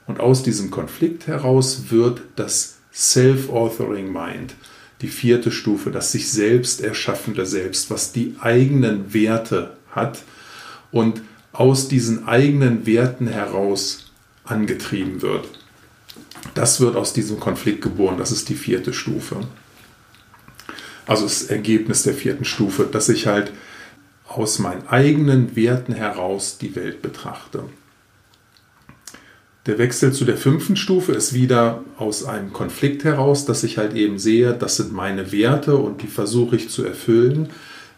[0.07, 4.55] Und aus diesem Konflikt heraus wird das Self-Authoring Mind,
[5.03, 10.23] die vierte Stufe, das sich selbst erschaffende Selbst, was die eigenen Werte hat
[10.91, 11.21] und
[11.53, 14.11] aus diesen eigenen Werten heraus
[14.45, 15.47] angetrieben wird.
[16.53, 18.17] Das wird aus diesem Konflikt geboren.
[18.17, 19.41] Das ist die vierte Stufe.
[21.05, 23.51] Also das Ergebnis der vierten Stufe, dass ich halt
[24.27, 27.63] aus meinen eigenen Werten heraus die Welt betrachte.
[29.65, 33.95] Der Wechsel zu der fünften Stufe ist wieder aus einem Konflikt heraus, dass ich halt
[33.95, 37.49] eben sehe, das sind meine Werte und die versuche ich zu erfüllen.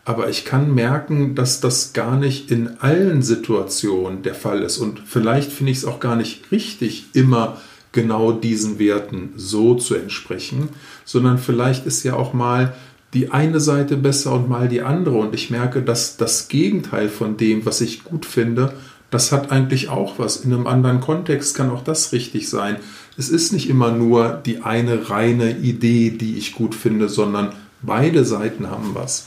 [0.06, 4.78] Aber ich kann merken, dass das gar nicht in allen Situationen der Fall ist.
[4.78, 9.96] Und vielleicht finde ich es auch gar nicht richtig, immer genau diesen Werten so zu
[9.96, 10.70] entsprechen,
[11.06, 12.76] sondern vielleicht ist ja auch mal
[13.14, 15.18] die eine Seite besser und mal die andere.
[15.18, 18.74] Und ich merke, dass das Gegenteil von dem, was ich gut finde,
[19.10, 20.38] das hat eigentlich auch was.
[20.38, 22.78] In einem anderen Kontext kann auch das richtig sein.
[23.18, 28.26] Es ist nicht immer nur die eine reine Idee, die ich gut finde, sondern beide
[28.26, 29.26] Seiten haben was.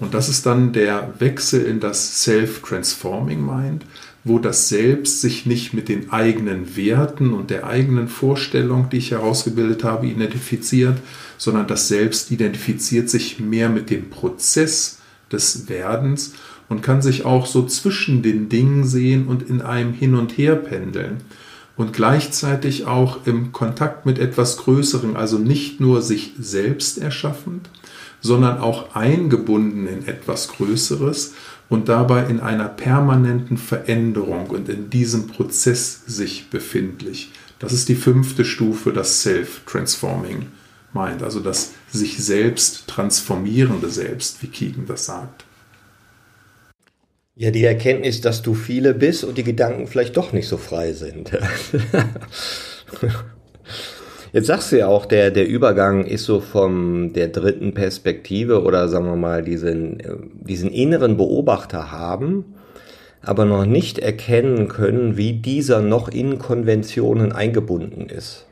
[0.00, 3.84] Und das ist dann der Wechsel in das Self-Transforming Mind,
[4.24, 9.10] wo das Selbst sich nicht mit den eigenen Werten und der eigenen Vorstellung, die ich
[9.10, 10.98] herausgebildet habe, identifiziert,
[11.38, 14.98] sondern das Selbst identifiziert sich mehr mit dem Prozess
[15.32, 16.34] des Werdens
[16.68, 20.54] und kann sich auch so zwischen den Dingen sehen und in einem Hin und Her
[20.54, 21.18] pendeln
[21.76, 27.68] und gleichzeitig auch im Kontakt mit etwas Größerem, also nicht nur sich selbst erschaffend,
[28.20, 31.34] sondern auch eingebunden in etwas Größeres
[31.72, 37.30] und dabei in einer permanenten Veränderung und in diesem Prozess sich befindlich.
[37.60, 40.48] Das ist die fünfte Stufe, das Self-Transforming
[40.92, 45.46] Mind, also das sich selbst transformierende Selbst, wie Keegan das sagt.
[47.36, 50.92] Ja, die Erkenntnis, dass du viele bist und die Gedanken vielleicht doch nicht so frei
[50.92, 51.32] sind.
[54.32, 58.88] Jetzt sagst du ja auch, der, der Übergang ist so von der dritten Perspektive oder
[58.88, 59.98] sagen wir mal diesen,
[60.32, 62.54] diesen inneren Beobachter haben,
[63.20, 68.46] aber noch nicht erkennen können, wie dieser noch in Konventionen eingebunden ist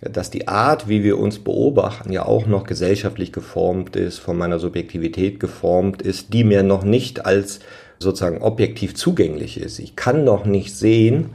[0.00, 4.58] dass die Art, wie wir uns beobachten, ja auch noch gesellschaftlich geformt ist, von meiner
[4.58, 7.60] Subjektivität geformt ist, die mir noch nicht als
[7.98, 9.80] sozusagen objektiv zugänglich ist.
[9.80, 11.30] Ich kann noch nicht sehen,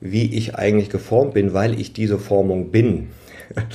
[0.00, 3.08] wie ich eigentlich geformt bin, weil ich diese Formung bin.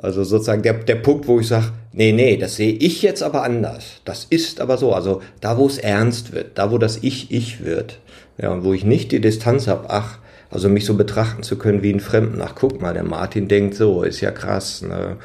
[0.00, 3.42] Also sozusagen der, der Punkt, wo ich sage, nee, nee, das sehe ich jetzt aber
[3.42, 4.00] anders.
[4.04, 4.92] Das ist aber so.
[4.92, 7.98] Also da, wo es ernst wird, da, wo das Ich Ich wird,
[8.40, 10.18] ja, und wo ich nicht die Distanz habe, ach,
[10.50, 12.40] also mich so betrachten zu können wie ein Fremden.
[12.40, 14.82] Ach, guck mal, der Martin denkt so, ist ja krass.
[14.82, 15.16] Ne?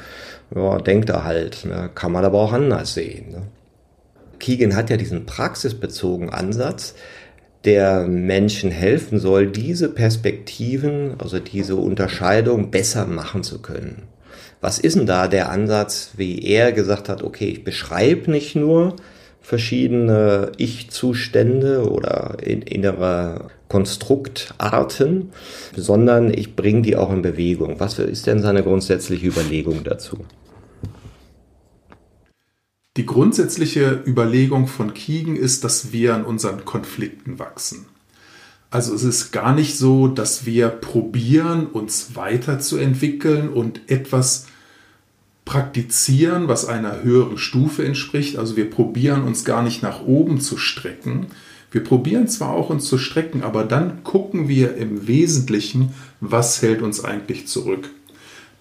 [0.54, 1.64] Ja, denkt er halt.
[1.64, 1.90] Ne?
[1.94, 3.30] Kann man aber auch anders sehen.
[3.30, 3.42] Ne?
[4.38, 6.94] Keegan hat ja diesen praxisbezogenen Ansatz,
[7.64, 14.02] der Menschen helfen soll, diese Perspektiven, also diese Unterscheidung besser machen zu können.
[14.60, 18.96] Was ist denn da der Ansatz, wie er gesagt hat, okay, ich beschreibe nicht nur
[19.42, 25.32] verschiedene Ich-Zustände oder innere Konstruktarten,
[25.76, 27.78] sondern ich bringe die auch in Bewegung.
[27.78, 30.24] Was ist denn seine grundsätzliche Überlegung dazu?
[32.96, 37.86] Die grundsätzliche Überlegung von Kiegen ist, dass wir an unseren Konflikten wachsen.
[38.70, 44.46] Also es ist gar nicht so, dass wir probieren, uns weiterzuentwickeln und etwas
[45.44, 48.38] praktizieren, was einer höheren Stufe entspricht.
[48.38, 51.26] Also wir probieren uns gar nicht nach oben zu strecken.
[51.72, 56.80] Wir probieren zwar auch uns zu strecken, aber dann gucken wir im Wesentlichen, was hält
[56.80, 57.90] uns eigentlich zurück.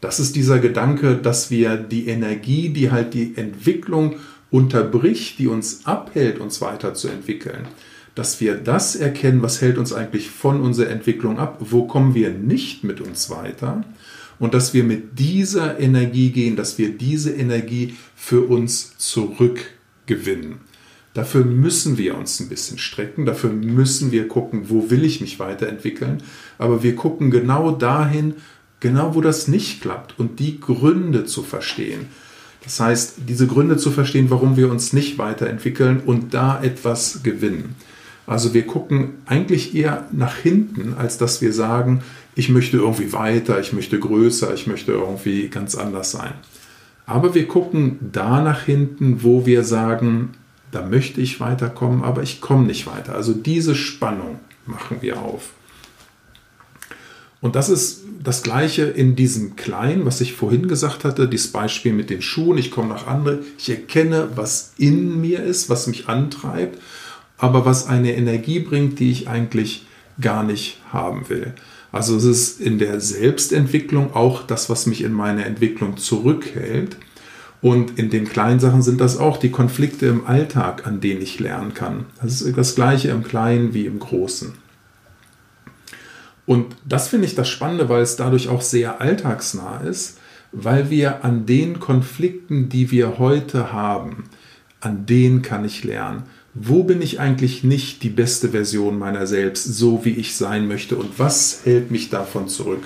[0.03, 4.15] Das ist dieser Gedanke, dass wir die Energie, die halt die Entwicklung
[4.51, 7.69] unterbricht, die uns abhält, uns weiterzuentwickeln,
[8.13, 12.31] dass wir das erkennen, was hält uns eigentlich von unserer Entwicklung ab, wo kommen wir
[12.31, 13.85] nicht mit uns weiter
[14.39, 20.57] und dass wir mit dieser Energie gehen, dass wir diese Energie für uns zurückgewinnen.
[21.13, 25.39] Dafür müssen wir uns ein bisschen strecken, dafür müssen wir gucken, wo will ich mich
[25.39, 26.23] weiterentwickeln,
[26.57, 28.33] aber wir gucken genau dahin,
[28.83, 32.07] genau wo das nicht klappt und die Gründe zu verstehen.
[32.63, 37.75] Das heißt, diese Gründe zu verstehen, warum wir uns nicht weiterentwickeln und da etwas gewinnen.
[38.27, 42.03] Also wir gucken eigentlich eher nach hinten, als dass wir sagen,
[42.35, 46.33] ich möchte irgendwie weiter, ich möchte größer, ich möchte irgendwie ganz anders sein.
[47.05, 50.31] Aber wir gucken da nach hinten, wo wir sagen,
[50.71, 53.15] da möchte ich weiterkommen, aber ich komme nicht weiter.
[53.15, 55.51] Also diese Spannung machen wir auf.
[57.41, 61.93] Und das ist das gleiche in diesem Kleinen, was ich vorhin gesagt hatte, dieses Beispiel
[61.93, 62.57] mit den Schuhen.
[62.57, 66.79] Ich komme nach andere, ich erkenne, was in mir ist, was mich antreibt,
[67.37, 69.85] aber was eine Energie bringt, die ich eigentlich
[70.21, 71.53] gar nicht haben will.
[71.91, 76.97] Also es ist in der Selbstentwicklung auch das, was mich in meiner Entwicklung zurückhält.
[77.61, 81.39] Und in den kleinen Sachen sind das auch die Konflikte im Alltag, an denen ich
[81.39, 82.05] lernen kann.
[82.21, 84.53] Das ist das gleiche im Kleinen wie im Großen.
[86.45, 90.19] Und das finde ich das Spannende, weil es dadurch auch sehr alltagsnah ist,
[90.51, 94.25] weil wir an den Konflikten, die wir heute haben,
[94.81, 96.23] an denen kann ich lernen.
[96.53, 100.95] Wo bin ich eigentlich nicht die beste Version meiner selbst, so wie ich sein möchte
[100.95, 102.83] und was hält mich davon zurück?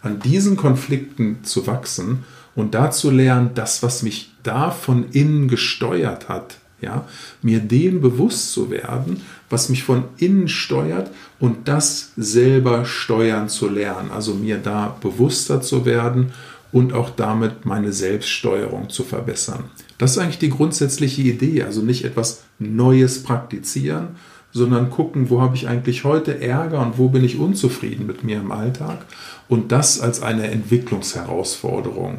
[0.00, 5.48] An diesen Konflikten zu wachsen und da zu lernen, das, was mich da von innen
[5.48, 7.06] gesteuert hat, ja,
[7.40, 13.68] mir dem bewusst zu werden, was mich von innen steuert und das selber steuern zu
[13.68, 16.32] lernen, also mir da bewusster zu werden
[16.72, 19.64] und auch damit meine Selbststeuerung zu verbessern.
[19.98, 24.16] Das ist eigentlich die grundsätzliche Idee, also nicht etwas Neues praktizieren,
[24.52, 28.38] sondern gucken, wo habe ich eigentlich heute Ärger und wo bin ich unzufrieden mit mir
[28.38, 29.04] im Alltag
[29.48, 32.18] und das als eine Entwicklungsherausforderung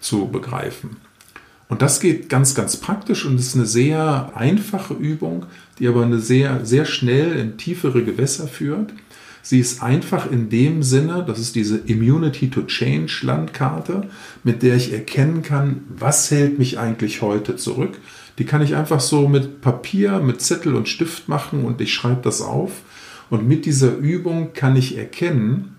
[0.00, 0.96] zu begreifen.
[1.68, 5.46] Und das geht ganz, ganz praktisch und ist eine sehr einfache Übung,
[5.78, 8.92] die aber eine sehr, sehr schnell in tiefere Gewässer führt.
[9.42, 14.08] Sie ist einfach in dem Sinne, das ist diese Immunity to Change Landkarte,
[14.42, 17.98] mit der ich erkennen kann, was hält mich eigentlich heute zurück.
[18.38, 22.22] Die kann ich einfach so mit Papier, mit Zettel und Stift machen und ich schreibe
[22.22, 22.72] das auf.
[23.30, 25.76] Und mit dieser Übung kann ich erkennen,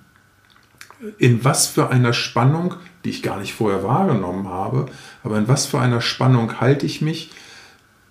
[1.18, 4.88] in was für einer Spannung, die ich gar nicht vorher wahrgenommen habe,
[5.24, 7.30] aber in was für einer Spannung halte ich mich,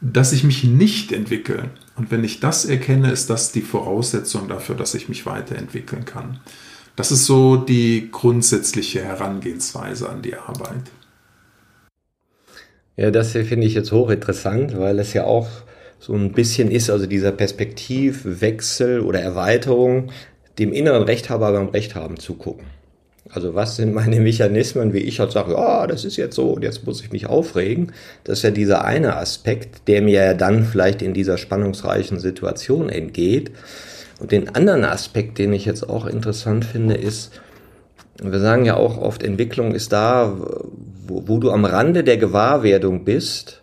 [0.01, 1.71] dass ich mich nicht entwickle.
[1.97, 6.41] Und wenn ich das erkenne, ist das die Voraussetzung dafür, dass ich mich weiterentwickeln kann.
[6.97, 10.91] Das ist so die grundsätzliche Herangehensweise an die Arbeit.
[12.97, 15.49] Ja, das finde ich jetzt hochinteressant, weil es ja auch
[15.99, 20.13] so ein bisschen ist, also dieser Perspektivwechsel oder Erweiterung,
[20.59, 22.67] dem inneren Rechthaber beim Rechthaben zugucken.
[23.35, 26.53] Also was sind meine Mechanismen, wie ich halt sage, ja, oh, das ist jetzt so
[26.53, 27.93] und jetzt muss ich mich aufregen.
[28.23, 32.89] Das ist ja dieser eine Aspekt, der mir ja dann vielleicht in dieser spannungsreichen Situation
[32.89, 33.51] entgeht.
[34.21, 37.33] Und den anderen Aspekt, den ich jetzt auch interessant finde, ist,
[38.23, 40.33] wir sagen ja auch oft, Entwicklung ist da,
[41.07, 43.63] wo, wo du am Rande der Gewahrwerdung bist,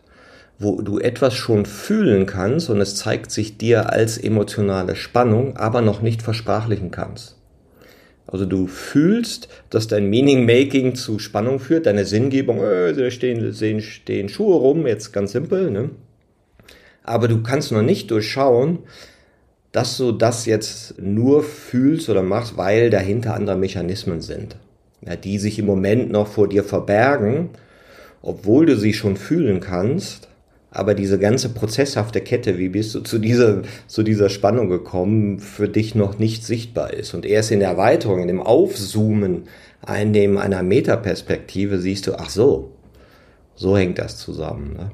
[0.60, 5.82] wo du etwas schon fühlen kannst und es zeigt sich dir als emotionale Spannung, aber
[5.82, 7.41] noch nicht versprachlichen kannst.
[8.32, 13.82] Also du fühlst, dass dein Meaning-Making zu Spannung führt, deine Sinngebung, äh, da stehen, stehen,
[13.82, 15.90] stehen Schuhe rum, jetzt ganz simpel, ne?
[17.04, 18.80] Aber du kannst noch nicht durchschauen,
[19.72, 24.56] dass du das jetzt nur fühlst oder machst, weil dahinter andere Mechanismen sind,
[25.06, 27.50] ja, die sich im Moment noch vor dir verbergen,
[28.22, 30.30] obwohl du sie schon fühlen kannst
[30.72, 35.68] aber diese ganze prozesshafte Kette, wie bist du zu dieser, zu dieser Spannung gekommen, für
[35.68, 37.14] dich noch nicht sichtbar ist.
[37.14, 39.44] Und erst in der Erweiterung, in dem Aufzoomen
[39.82, 42.72] einnehmen einer Metaperspektive siehst du, ach so,
[43.56, 44.74] so hängt das zusammen.
[44.78, 44.92] Ne?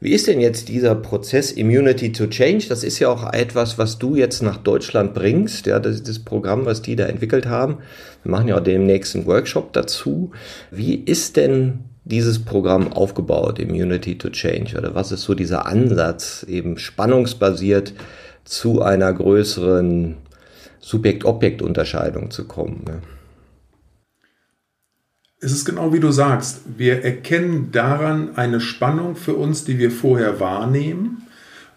[0.00, 2.66] Wie ist denn jetzt dieser Prozess Immunity to Change?
[2.68, 6.18] Das ist ja auch etwas, was du jetzt nach Deutschland bringst, ja, das ist das
[6.18, 7.78] Programm, was die da entwickelt haben.
[8.22, 10.32] Wir machen ja auch demnächst einen Workshop dazu.
[10.70, 14.78] Wie ist denn dieses Programm aufgebaut, Immunity to Change?
[14.78, 17.92] Oder was ist so dieser Ansatz, eben spannungsbasiert
[18.44, 20.16] zu einer größeren
[20.80, 22.84] Subjekt-Objekt-Unterscheidung zu kommen?
[22.86, 23.02] Ne?
[25.40, 26.60] Es ist genau wie du sagst.
[26.78, 31.22] Wir erkennen daran eine Spannung für uns, die wir vorher wahrnehmen,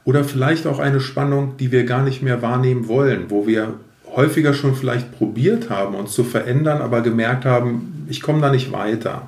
[0.06, 3.74] oder vielleicht auch eine Spannung, die wir gar nicht mehr wahrnehmen wollen, wo wir
[4.16, 8.72] häufiger schon vielleicht probiert haben, uns zu verändern, aber gemerkt haben, ich komme da nicht
[8.72, 9.28] weiter.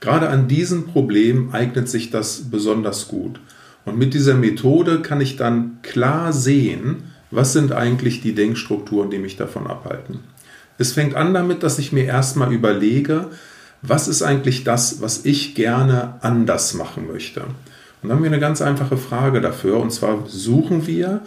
[0.00, 3.40] Gerade an diesem Problem eignet sich das besonders gut.
[3.84, 9.18] Und mit dieser Methode kann ich dann klar sehen, was sind eigentlich die Denkstrukturen, die
[9.18, 10.20] mich davon abhalten.
[10.78, 13.26] Es fängt an damit, dass ich mir erstmal überlege,
[13.82, 17.42] was ist eigentlich das, was ich gerne anders machen möchte.
[17.42, 19.78] Und dann haben wir eine ganz einfache Frage dafür.
[19.78, 21.22] Und zwar suchen wir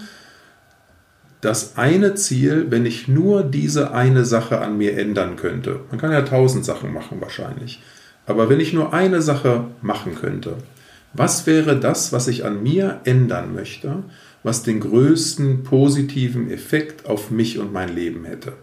[1.41, 5.81] das eine Ziel, wenn ich nur diese eine Sache an mir ändern könnte.
[5.89, 7.81] Man kann ja tausend Sachen machen wahrscheinlich.
[8.25, 10.57] Aber wenn ich nur eine Sache machen könnte,
[11.13, 14.03] was wäre das, was ich an mir ändern möchte,
[14.43, 18.53] was den größten positiven Effekt auf mich und mein Leben hätte?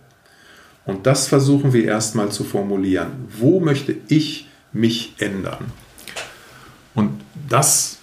[0.87, 3.27] Und das versuchen wir erstmal zu formulieren.
[3.39, 5.66] Wo möchte ich mich ändern?
[6.95, 7.99] Und das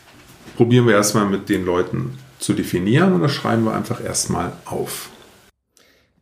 [0.56, 5.10] probieren wir erstmal mit den Leuten zu definieren und das schreiben wir einfach erstmal auf.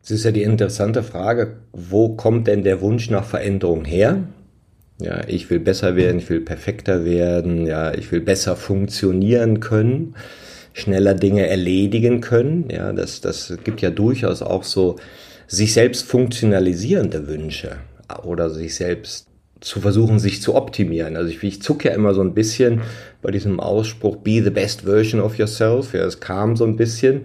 [0.02, 4.22] Es ist ja die interessante Frage, wo kommt denn der Wunsch nach Veränderung her?
[5.00, 10.14] Ja, ich will besser werden, ich will perfekter werden, ja, ich will besser funktionieren können,
[10.72, 12.68] schneller Dinge erledigen können.
[12.70, 14.96] Ja, das, das gibt ja durchaus auch so
[15.48, 17.76] sich selbst funktionalisierende Wünsche
[18.22, 19.28] oder sich selbst
[19.60, 21.16] zu versuchen, sich zu optimieren.
[21.16, 22.82] Also ich, ich zucke ja immer so ein bisschen
[23.22, 25.94] bei diesem Ausspruch, be the best version of yourself.
[25.94, 27.22] Ja, es kam so ein bisschen.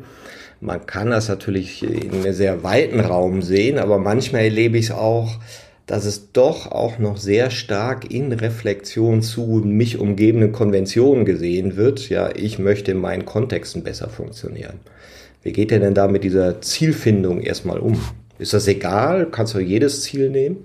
[0.61, 4.91] Man kann das natürlich in einem sehr weiten Raum sehen, aber manchmal erlebe ich es
[4.91, 5.38] auch,
[5.89, 12.09] dass es doch auch noch sehr stark in Reflexion zu mich umgebenden Konventionen gesehen wird.
[12.09, 14.79] Ja, ich möchte in meinen Kontexten besser funktionieren.
[15.41, 17.99] Wie geht ihr denn da mit dieser Zielfindung erstmal um?
[18.37, 19.29] Ist das egal?
[19.31, 20.57] Kannst du jedes Ziel nehmen?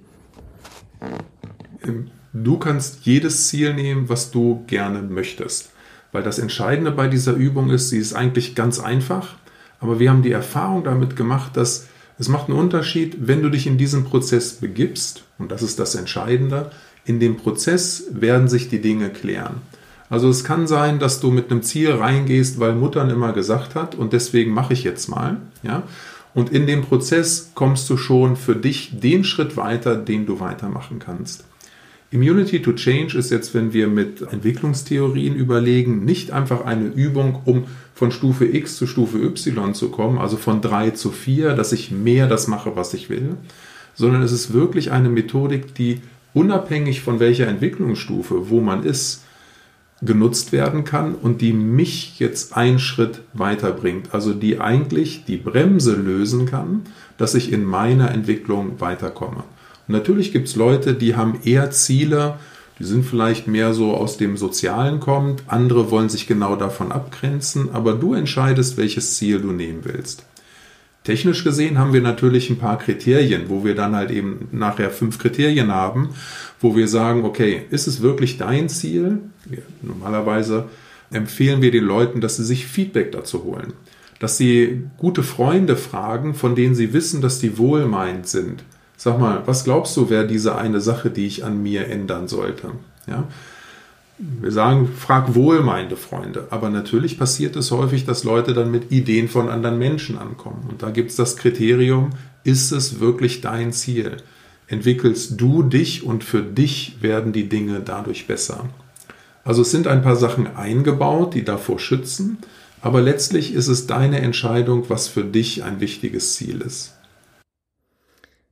[2.34, 5.70] Du kannst jedes Ziel nehmen, was du gerne möchtest.
[6.12, 9.36] Weil das Entscheidende bei dieser Übung ist, sie ist eigentlich ganz einfach,
[9.80, 11.86] aber wir haben die Erfahrung damit gemacht, dass
[12.18, 15.94] es macht einen Unterschied, wenn du dich in diesen Prozess begibst, und das ist das
[15.94, 16.70] Entscheidende,
[17.04, 19.62] in dem Prozess werden sich die Dinge klären.
[20.08, 23.94] Also es kann sein, dass du mit einem Ziel reingehst, weil Muttern immer gesagt hat
[23.94, 25.82] und deswegen mache ich jetzt mal, ja.
[26.34, 30.98] Und in dem Prozess kommst du schon für dich den Schritt weiter, den du weitermachen
[30.98, 31.44] kannst.
[32.10, 37.64] Immunity to Change ist jetzt, wenn wir mit Entwicklungstheorien überlegen, nicht einfach eine Übung, um
[37.94, 41.90] von Stufe X zu Stufe Y zu kommen, also von 3 zu 4, dass ich
[41.90, 43.36] mehr das mache, was ich will,
[43.94, 46.00] sondern es ist wirklich eine Methodik, die
[46.34, 49.24] unabhängig von welcher Entwicklungsstufe, wo man ist,
[50.02, 54.12] genutzt werden kann und die mich jetzt einen Schritt weiterbringt.
[54.12, 56.82] Also die eigentlich die Bremse lösen kann,
[57.16, 59.44] dass ich in meiner Entwicklung weiterkomme.
[59.86, 62.38] Natürlich gibt es Leute, die haben eher Ziele,
[62.78, 67.70] die sind vielleicht mehr so aus dem Sozialen kommt, andere wollen sich genau davon abgrenzen,
[67.72, 70.24] aber du entscheidest, welches Ziel du nehmen willst.
[71.04, 75.18] Technisch gesehen haben wir natürlich ein paar Kriterien, wo wir dann halt eben nachher fünf
[75.18, 76.14] Kriterien haben,
[76.60, 79.18] wo wir sagen, okay, ist es wirklich dein Ziel?
[79.82, 80.64] Normalerweise
[81.10, 83.74] empfehlen wir den Leuten, dass sie sich Feedback dazu holen,
[84.18, 88.64] dass sie gute Freunde fragen, von denen sie wissen, dass die wohlmeinend sind
[88.96, 92.70] Sag mal, was glaubst du, wäre diese eine Sache, die ich an mir ändern sollte?
[93.06, 93.24] Ja?
[94.18, 96.46] Wir sagen, frag wohlmeinende Freunde.
[96.50, 100.68] Aber natürlich passiert es häufig, dass Leute dann mit Ideen von anderen Menschen ankommen.
[100.70, 102.10] Und da gibt es das Kriterium,
[102.44, 104.18] ist es wirklich dein Ziel?
[104.68, 108.68] Entwickelst du dich und für dich werden die Dinge dadurch besser.
[109.44, 112.38] Also es sind ein paar Sachen eingebaut, die davor schützen,
[112.80, 116.93] aber letztlich ist es deine Entscheidung, was für dich ein wichtiges Ziel ist.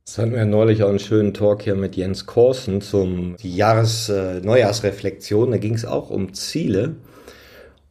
[0.05, 4.41] Das hatten wir neulich auch einen schönen Talk hier mit Jens Korsen zum Jahres, äh,
[4.41, 5.51] Neujahrsreflexion.
[5.51, 6.97] Da ging es auch um Ziele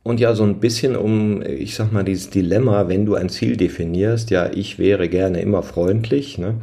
[0.02, 3.56] und ja so ein bisschen um, ich sag mal, dieses Dilemma, wenn du ein Ziel
[3.56, 6.56] definierst, ja, ich wäre gerne immer freundlich, ne,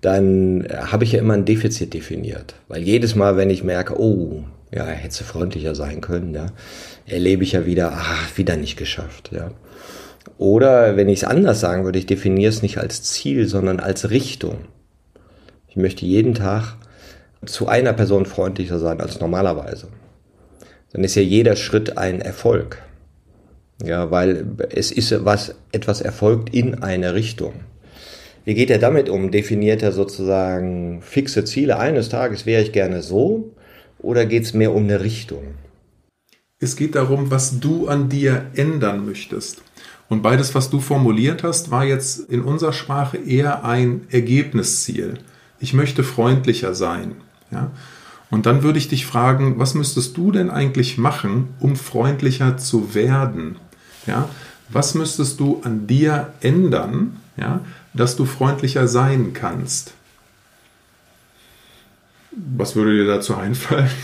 [0.00, 2.54] dann habe ich ja immer ein Defizit definiert.
[2.68, 4.44] Weil jedes Mal, wenn ich merke, oh,
[4.74, 6.46] ja, hätte freundlicher sein können, ja,
[7.04, 9.50] erlebe ich ja wieder, ach, wieder nicht geschafft, ja.
[10.38, 14.10] Oder wenn ich es anders sagen würde, ich definiere es nicht als Ziel, sondern als
[14.10, 14.56] Richtung.
[15.76, 16.78] Ich möchte jeden Tag
[17.44, 19.88] zu einer Person freundlicher sein als normalerweise.
[20.94, 22.82] Dann ist ja jeder Schritt ein Erfolg.
[23.84, 27.52] Ja, weil es ist was, etwas erfolgt in eine Richtung.
[28.46, 29.30] Wie geht er damit um?
[29.30, 31.78] Definiert er sozusagen fixe Ziele?
[31.78, 33.52] Eines Tages wäre ich gerne so
[33.98, 35.56] oder geht es mehr um eine Richtung?
[36.58, 39.60] Es geht darum, was du an dir ändern möchtest.
[40.08, 45.18] Und beides, was du formuliert hast, war jetzt in unserer Sprache eher ein Ergebnisziel
[45.66, 47.16] ich möchte freundlicher sein.
[47.50, 47.72] Ja?
[48.30, 52.94] Und dann würde ich dich fragen, was müsstest du denn eigentlich machen, um freundlicher zu
[52.94, 53.56] werden?
[54.06, 54.28] Ja?
[54.68, 57.60] Was müsstest du an dir ändern, ja,
[57.94, 59.92] dass du freundlicher sein kannst?
[62.30, 63.90] Was würde dir dazu einfallen?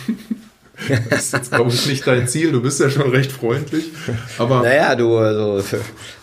[1.11, 2.51] Das ist jetzt, glaube ich, nicht dein Ziel.
[2.51, 3.93] Du bist ja schon recht freundlich.
[4.39, 5.63] Aber naja, du, also,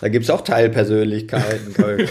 [0.02, 1.76] da gibt es auch Teilpersönlichkeiten.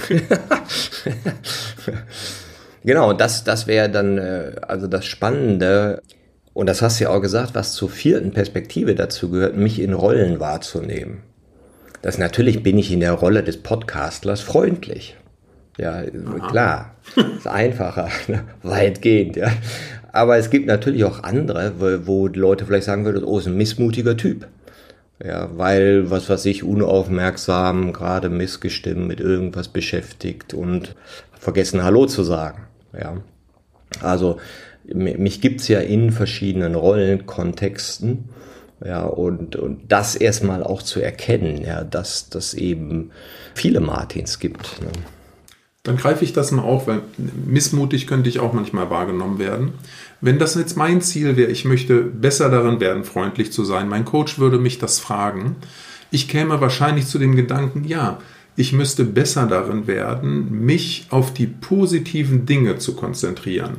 [2.88, 6.00] Genau, das, das wäre dann äh, also das Spannende.
[6.54, 9.92] Und das hast du ja auch gesagt, was zur vierten Perspektive dazu gehört, mich in
[9.92, 11.18] Rollen wahrzunehmen.
[12.00, 15.18] Das natürlich bin ich in der Rolle des Podcastlers freundlich.
[15.76, 16.48] Ja, Aha.
[16.48, 16.94] klar,
[17.36, 18.44] ist einfacher, ne?
[18.62, 19.50] weitgehend, ja.
[20.10, 23.58] Aber es gibt natürlich auch andere, wo, wo Leute vielleicht sagen würden, oh, ist ein
[23.58, 24.46] missmutiger Typ.
[25.22, 30.94] Ja, weil, was weiß ich, unaufmerksam, gerade missgestimmt mit irgendwas beschäftigt und
[31.38, 32.67] vergessen Hallo zu sagen.
[32.92, 33.16] Ja.
[34.00, 34.38] Also
[34.92, 38.28] mich gibt's ja in verschiedenen Rollenkontexten.
[38.84, 43.10] Ja, und, und das erstmal auch zu erkennen, ja, dass das eben
[43.54, 44.80] viele Martins gibt.
[44.80, 44.88] Ne?
[45.82, 47.00] Dann greife ich das mal auf, weil
[47.44, 49.72] missmutig könnte ich auch manchmal wahrgenommen werden.
[50.20, 54.04] Wenn das jetzt mein Ziel wäre, ich möchte besser darin werden, freundlich zu sein, mein
[54.04, 55.56] Coach würde mich das fragen,
[56.10, 58.18] ich käme wahrscheinlich zu dem Gedanken, ja,
[58.58, 63.76] ich müsste besser darin werden, mich auf die positiven Dinge zu konzentrieren.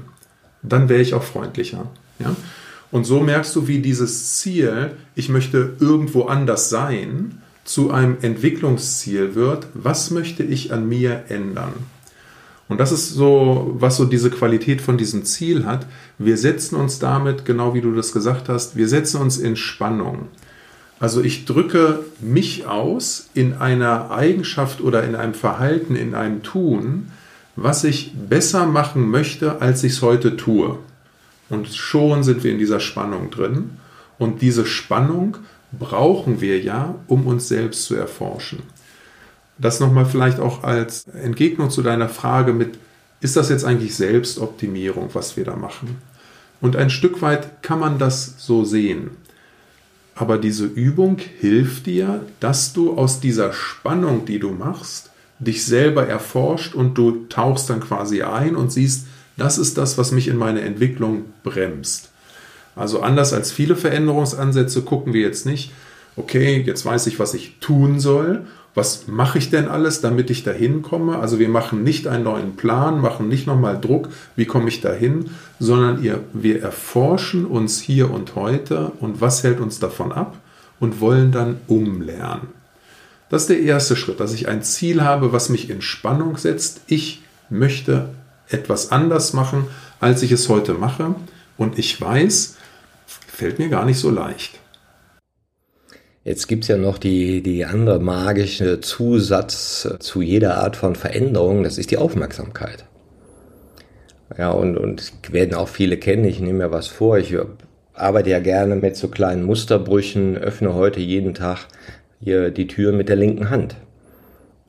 [0.61, 1.87] dann wäre ich auch freundlicher.
[2.19, 2.35] Ja?
[2.91, 9.35] Und so merkst du, wie dieses Ziel, ich möchte irgendwo anders sein, zu einem Entwicklungsziel
[9.35, 9.67] wird.
[9.73, 11.73] Was möchte ich an mir ändern?
[12.67, 15.87] Und das ist so, was so diese Qualität von diesem Ziel hat.
[16.17, 20.27] Wir setzen uns damit, genau wie du das gesagt hast, wir setzen uns in Spannung.
[20.99, 27.11] Also ich drücke mich aus in einer Eigenschaft oder in einem Verhalten, in einem Tun,
[27.55, 30.77] was ich besser machen möchte, als ich es heute tue.
[31.49, 33.71] Und schon sind wir in dieser Spannung drin.
[34.17, 35.37] Und diese Spannung
[35.71, 38.59] brauchen wir ja, um uns selbst zu erforschen.
[39.57, 42.77] Das nochmal vielleicht auch als Entgegnung zu deiner Frage mit,
[43.21, 45.97] ist das jetzt eigentlich Selbstoptimierung, was wir da machen?
[46.61, 49.11] Und ein Stück weit kann man das so sehen.
[50.19, 56.07] Aber diese Übung hilft dir, dass du aus dieser Spannung, die du machst, dich selber
[56.07, 59.07] erforscht und du tauchst dann quasi ein und siehst,
[59.37, 62.09] das ist das, was mich in meiner Entwicklung bremst.
[62.75, 65.71] Also anders als viele Veränderungsansätze gucken wir jetzt nicht,
[66.17, 68.45] okay, jetzt weiß ich, was ich tun soll.
[68.75, 71.19] Was mache ich denn alles, damit ich dahin komme?
[71.19, 75.31] Also wir machen nicht einen neuen Plan, machen nicht nochmal Druck, wie komme ich dahin,
[75.59, 76.03] sondern
[76.33, 80.37] wir erforschen uns hier und heute und was hält uns davon ab
[80.79, 82.47] und wollen dann umlernen.
[83.29, 86.81] Das ist der erste Schritt, dass ich ein Ziel habe, was mich in Spannung setzt.
[86.87, 88.09] Ich möchte
[88.49, 89.65] etwas anders machen,
[89.99, 91.15] als ich es heute mache.
[91.57, 92.55] Und ich weiß,
[93.05, 94.59] fällt mir gar nicht so leicht.
[96.29, 101.63] Jetzt gibt es ja noch die, die andere magische Zusatz zu jeder Art von Veränderung,
[101.63, 102.85] das ist die Aufmerksamkeit.
[104.37, 107.35] Ja, und, und werden auch viele kennen, ich nehme mir was vor, ich
[107.95, 111.65] arbeite ja gerne mit so kleinen Musterbrüchen, öffne heute jeden Tag
[112.21, 113.75] hier die Tür mit der linken Hand.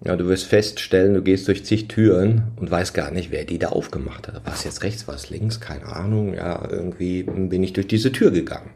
[0.03, 3.59] Ja, du wirst feststellen, du gehst durch zig Türen und weißt gar nicht, wer die
[3.59, 4.41] da aufgemacht hat.
[4.47, 6.33] Was jetzt rechts, was links, keine Ahnung.
[6.33, 8.71] Ja, irgendwie bin ich durch diese Tür gegangen.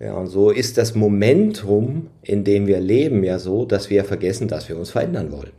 [0.00, 4.48] Ja, und so ist das Momentum, in dem wir leben, ja so, dass wir vergessen,
[4.48, 5.52] dass wir uns verändern wollen.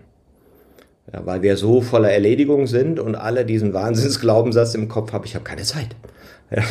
[1.12, 5.36] Ja, weil wir so voller Erledigung sind und alle diesen Wahnsinnsglaubenssatz im Kopf haben, ich
[5.36, 5.96] habe keine Zeit.
[6.52, 6.64] Ja.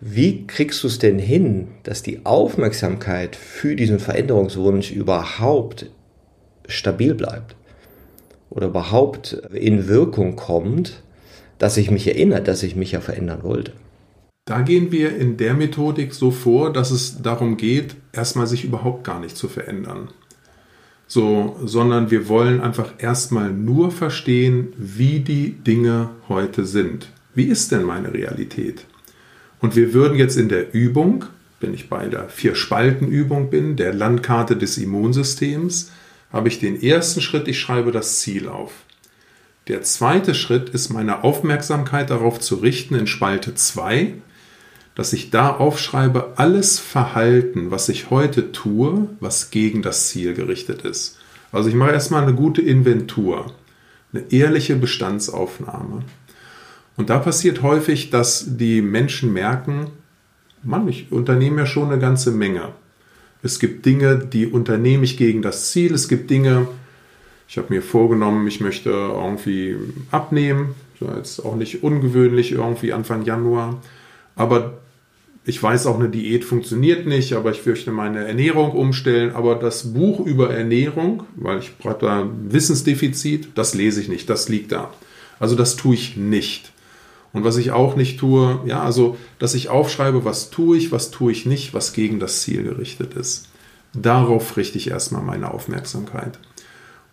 [0.00, 5.86] Wie kriegst du es denn hin, dass die Aufmerksamkeit für diesen Veränderungswunsch überhaupt
[6.66, 7.54] stabil bleibt
[8.50, 11.02] oder überhaupt in Wirkung kommt,
[11.58, 13.72] dass ich mich erinnere, dass ich mich ja verändern wollte.
[14.44, 19.04] Da gehen wir in der Methodik so vor, dass es darum geht, erstmal sich überhaupt
[19.04, 20.08] gar nicht zu verändern.
[21.06, 27.12] So, sondern wir wollen einfach erstmal nur verstehen, wie die Dinge heute sind.
[27.36, 28.84] Wie ist denn meine Realität?
[29.60, 31.24] Und wir würden jetzt in der Übung,
[31.60, 35.92] wenn ich bei der Vier-Spalten-Übung bin, der Landkarte des Immunsystems,
[36.32, 38.72] habe ich den ersten Schritt, ich schreibe das Ziel auf.
[39.68, 44.14] Der zweite Schritt ist meine Aufmerksamkeit darauf zu richten in Spalte 2,
[44.94, 50.82] dass ich da aufschreibe alles Verhalten, was ich heute tue, was gegen das Ziel gerichtet
[50.82, 51.18] ist.
[51.50, 53.52] Also ich mache erstmal eine gute Inventur,
[54.12, 56.02] eine ehrliche Bestandsaufnahme.
[56.96, 59.88] Und da passiert häufig, dass die Menschen merken,
[60.62, 62.68] Mann, ich unternehme ja schon eine ganze Menge.
[63.42, 65.94] Es gibt Dinge, die unternehme ich gegen das Ziel.
[65.94, 66.68] Es gibt Dinge,
[67.48, 69.76] ich habe mir vorgenommen, ich möchte irgendwie
[70.10, 70.74] abnehmen.
[71.00, 73.82] So jetzt auch nicht ungewöhnlich irgendwie Anfang Januar.
[74.36, 74.78] Aber
[75.44, 79.34] ich weiß auch, eine Diät funktioniert nicht, aber ich möchte meine Ernährung umstellen.
[79.34, 84.48] Aber das Buch über Ernährung, weil ich brauche da Wissensdefizit, das lese ich nicht, das
[84.48, 84.92] liegt da.
[85.40, 86.72] Also das tue ich nicht.
[87.32, 91.10] Und was ich auch nicht tue, ja, also, dass ich aufschreibe, was tue ich, was
[91.10, 93.48] tue ich nicht, was gegen das Ziel gerichtet ist.
[93.94, 96.38] Darauf richte ich erstmal meine Aufmerksamkeit.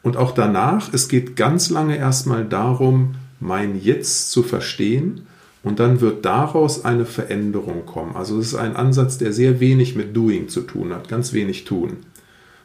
[0.04, 5.28] Und auch danach, es geht ganz lange erstmal darum, mein Jetzt zu verstehen
[5.64, 8.16] und dann wird daraus eine Veränderung kommen.
[8.16, 11.66] Also es ist ein Ansatz, der sehr wenig mit Doing zu tun hat, ganz wenig
[11.66, 11.98] tun,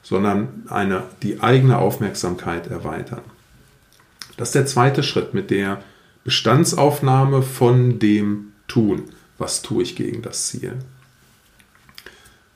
[0.02, 3.22] sondern eine, die eigene Aufmerksamkeit erweitern.
[4.36, 5.82] Das ist der zweite Schritt mit der
[6.24, 9.04] Bestandsaufnahme von dem Tun.
[9.38, 10.72] Was tue ich gegen das Ziel?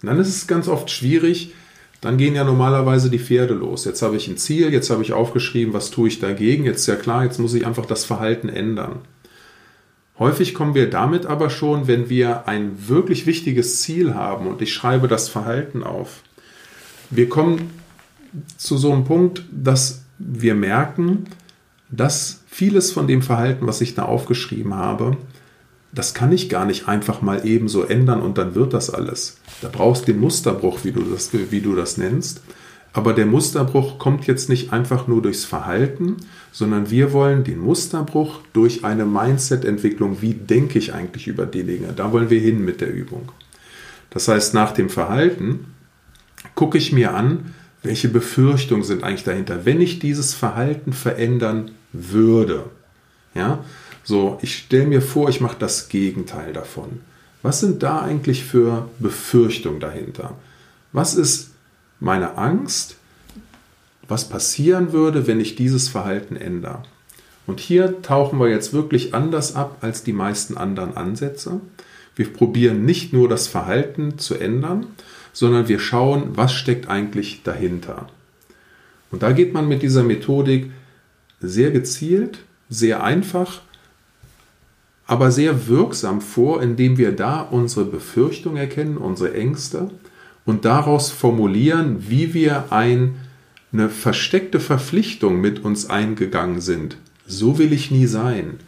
[0.03, 1.55] Und dann ist es ganz oft schwierig,
[2.01, 3.84] dann gehen ja normalerweise die Pferde los.
[3.84, 6.64] Jetzt habe ich ein Ziel, jetzt habe ich aufgeschrieben, was tue ich dagegen.
[6.64, 9.01] Jetzt ist ja klar, jetzt muss ich einfach das Verhalten ändern.
[10.18, 14.72] Häufig kommen wir damit aber schon, wenn wir ein wirklich wichtiges Ziel haben und ich
[14.72, 16.22] schreibe das Verhalten auf.
[17.10, 17.70] Wir kommen
[18.56, 21.24] zu so einem Punkt, dass wir merken,
[21.90, 25.16] dass vieles von dem Verhalten, was ich da aufgeschrieben habe,
[25.92, 29.38] das kann ich gar nicht einfach mal eben so ändern und dann wird das alles.
[29.62, 32.42] Da brauchst du den Musterbruch, wie du das, wie du das nennst.
[32.92, 36.16] Aber der Musterbruch kommt jetzt nicht einfach nur durchs Verhalten,
[36.59, 41.92] sondern wir wollen den Musterbruch durch eine Mindset-Entwicklung, wie denke ich eigentlich über die Dinge,
[41.94, 43.30] da wollen wir hin mit der Übung.
[44.11, 45.66] Das heißt, nach dem Verhalten
[46.56, 47.54] gucke ich mir an,
[47.84, 52.64] welche Befürchtungen sind eigentlich dahinter, wenn ich dieses Verhalten verändern würde.
[53.36, 53.64] Ja,
[54.02, 57.02] so, ich stelle mir vor, ich mache das Gegenteil davon.
[57.40, 60.34] Was sind da eigentlich für Befürchtungen dahinter?
[60.90, 61.50] Was ist
[62.00, 62.96] meine Angst,
[64.09, 66.82] was passieren würde, wenn ich dieses Verhalten ändere?
[67.46, 71.61] Und hier tauchen wir jetzt wirklich anders ab als die meisten anderen Ansätze.
[72.16, 74.86] Wir probieren nicht nur das Verhalten zu ändern,
[75.32, 78.09] sondern wir schauen, was steckt eigentlich dahinter.
[79.11, 80.70] Und da geht man mit dieser Methodik
[81.40, 83.62] sehr gezielt, sehr einfach,
[85.06, 89.90] aber sehr wirksam vor, indem wir da unsere Befürchtung erkennen, unsere Ängste
[90.44, 93.14] und daraus formulieren, wie wir ein,
[93.72, 96.96] eine versteckte Verpflichtung mit uns eingegangen sind.
[97.26, 98.60] So will ich nie sein.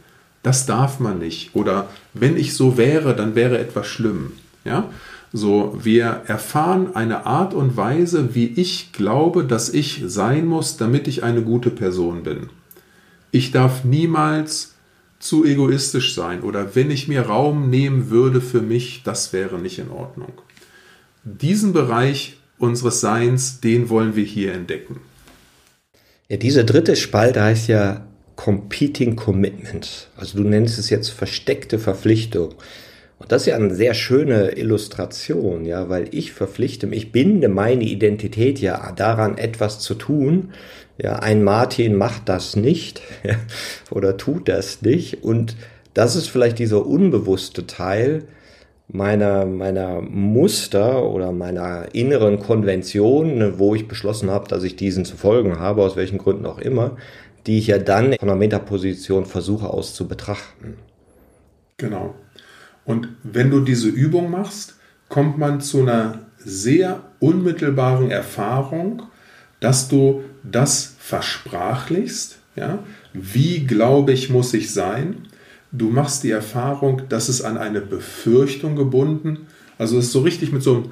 [0.42, 1.54] Das darf man nicht.
[1.54, 4.32] Oder wenn ich so wäre, dann wäre etwas schlimm.
[4.64, 4.90] Ja?
[5.32, 11.06] So, wir erfahren eine Art und Weise, wie ich glaube, dass ich sein muss, damit
[11.08, 12.48] ich eine gute Person bin.
[13.30, 14.74] Ich darf niemals
[15.20, 19.78] zu egoistisch sein oder wenn ich mir Raum nehmen würde für mich, das wäre nicht
[19.78, 20.32] in Ordnung.
[21.22, 25.00] Diesen Bereich unseres Seins, den wollen wir hier entdecken.
[26.28, 28.06] Ja, diese dritte Spalte heißt ja
[28.36, 30.08] Competing Commitment.
[30.16, 32.54] Also du nennst es jetzt versteckte Verpflichtung.
[33.18, 37.84] Und das ist ja eine sehr schöne Illustration, ja, weil ich verpflichte ich binde meine
[37.84, 40.52] Identität ja daran, etwas zu tun.
[40.96, 43.02] Ja, ein Martin macht das nicht
[43.90, 45.22] oder tut das nicht.
[45.22, 45.56] Und
[45.92, 48.24] das ist vielleicht dieser unbewusste Teil
[48.92, 55.04] meiner, meiner Muster oder meiner inneren Konvention, ne, wo ich beschlossen habe, dass ich diesen
[55.04, 56.96] zu folgen habe, aus welchen Gründen auch immer,
[57.46, 60.74] die ich ja dann von einer Metaposition versuche auszubetrachten.
[61.76, 62.14] Genau.
[62.84, 64.76] Und wenn du diese Übung machst,
[65.08, 69.02] kommt man zu einer sehr unmittelbaren Erfahrung,
[69.60, 72.38] dass du das versprachlichst.
[72.56, 72.80] Ja?
[73.12, 75.28] Wie glaube ich, muss ich sein?
[75.72, 79.46] Du machst die Erfahrung, dass es an eine Befürchtung gebunden.
[79.78, 80.84] Also es ist so richtig mit so einem,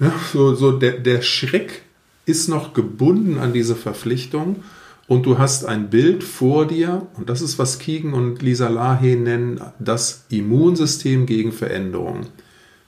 [0.00, 1.82] ja, so, so der, der Schreck
[2.26, 4.62] ist noch gebunden an diese Verpflichtung
[5.10, 9.16] und du hast ein Bild vor dir, und das ist, was Keegan und Lisa Lahe
[9.16, 12.26] nennen, das Immunsystem gegen Veränderung.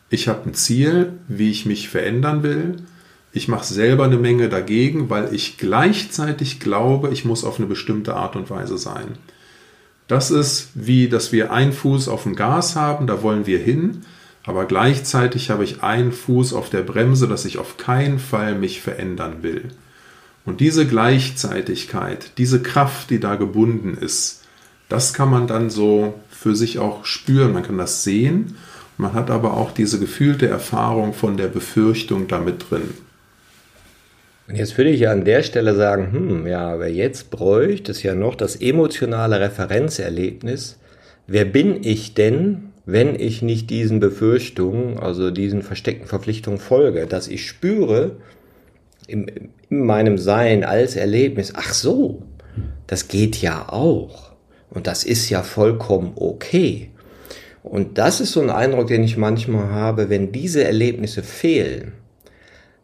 [0.09, 2.76] Ich habe ein Ziel, wie ich mich verändern will.
[3.32, 8.14] Ich mache selber eine Menge dagegen, weil ich gleichzeitig glaube, ich muss auf eine bestimmte
[8.14, 9.18] Art und Weise sein.
[10.12, 14.02] Das ist wie, dass wir einen Fuß auf dem Gas haben, da wollen wir hin,
[14.44, 18.82] aber gleichzeitig habe ich einen Fuß auf der Bremse, dass ich auf keinen Fall mich
[18.82, 19.70] verändern will.
[20.44, 24.42] Und diese Gleichzeitigkeit, diese Kraft, die da gebunden ist,
[24.90, 27.54] das kann man dann so für sich auch spüren.
[27.54, 28.56] Man kann das sehen.
[28.98, 32.92] Man hat aber auch diese gefühlte Erfahrung von der Befürchtung damit drin.
[34.49, 38.03] Und jetzt würde ich ja an der Stelle sagen, hm, ja, aber jetzt bräuchte es
[38.03, 40.78] ja noch das emotionale Referenzerlebnis.
[41.26, 47.07] Wer bin ich denn, wenn ich nicht diesen Befürchtungen, also diesen versteckten Verpflichtungen folge?
[47.07, 48.16] Dass ich spüre,
[49.07, 49.30] in,
[49.70, 52.22] in meinem Sein als Erlebnis, ach so,
[52.86, 54.32] das geht ja auch.
[54.70, 56.90] Und das ist ja vollkommen okay.
[57.62, 61.93] Und das ist so ein Eindruck, den ich manchmal habe, wenn diese Erlebnisse fehlen,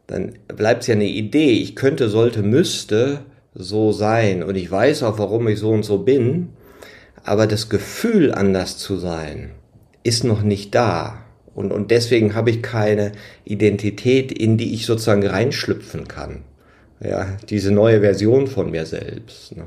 [0.08, 3.20] dann bleibt es ja eine Idee, ich könnte, sollte, müsste
[3.54, 6.48] so sein und ich weiß auch, warum ich so und so bin,
[7.22, 9.50] aber das Gefühl, anders zu sein,
[10.02, 11.24] ist noch nicht da.
[11.54, 13.12] Und, und deswegen habe ich keine
[13.44, 16.44] Identität, in die ich sozusagen reinschlüpfen kann.
[17.00, 19.56] Ja, diese neue Version von mir selbst.
[19.56, 19.66] Ne?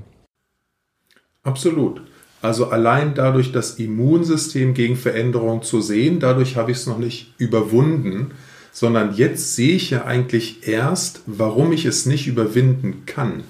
[1.44, 2.02] Absolut.
[2.42, 7.36] Also allein dadurch das Immunsystem gegen Veränderung zu sehen, dadurch habe ich es noch nicht
[7.38, 8.32] überwunden,
[8.72, 13.44] sondern jetzt sehe ich ja eigentlich erst, warum ich es nicht überwinden kann.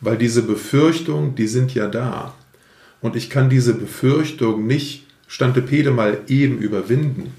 [0.00, 2.34] Weil diese Befürchtungen, die sind ja da.
[3.00, 7.32] Und ich kann diese Befürchtung nicht Stantepede mal eben überwinden.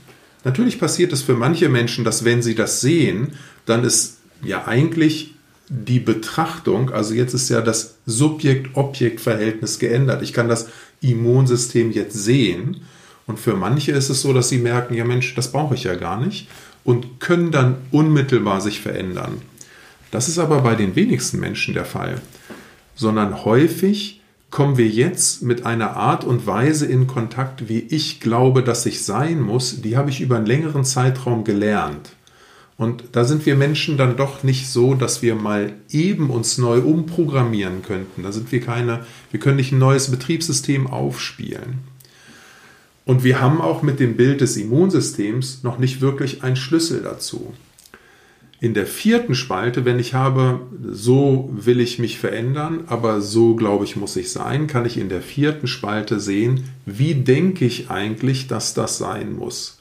[0.43, 3.33] Natürlich passiert es für manche Menschen, dass wenn sie das sehen,
[3.65, 5.33] dann ist ja eigentlich
[5.69, 10.21] die Betrachtung, also jetzt ist ja das Subjekt-Objekt-Verhältnis geändert.
[10.21, 10.69] Ich kann das
[11.01, 12.81] Immunsystem jetzt sehen.
[13.25, 15.95] Und für manche ist es so, dass sie merken, ja Mensch, das brauche ich ja
[15.95, 16.47] gar nicht
[16.87, 19.41] und können dann unmittelbar sich verändern.
[20.09, 22.21] Das ist aber bei den wenigsten Menschen der Fall,
[22.95, 24.21] sondern häufig
[24.51, 29.03] kommen wir jetzt mit einer Art und Weise in Kontakt, wie ich glaube, dass ich
[29.03, 32.11] sein muss, die habe ich über einen längeren Zeitraum gelernt.
[32.77, 36.79] Und da sind wir Menschen dann doch nicht so, dass wir mal eben uns neu
[36.79, 38.23] umprogrammieren könnten.
[38.23, 41.79] Da sind wir keine, wir können nicht ein neues Betriebssystem aufspielen.
[43.07, 47.53] Und wir haben auch mit dem Bild des Immunsystems noch nicht wirklich einen Schlüssel dazu.
[48.59, 50.59] In der vierten Spalte, wenn ich habe,
[50.91, 55.07] so will ich mich verändern, aber so glaube ich muss ich sein, kann ich in
[55.07, 59.79] der vierten Spalte sehen, wie denke ich eigentlich, dass das sein muss.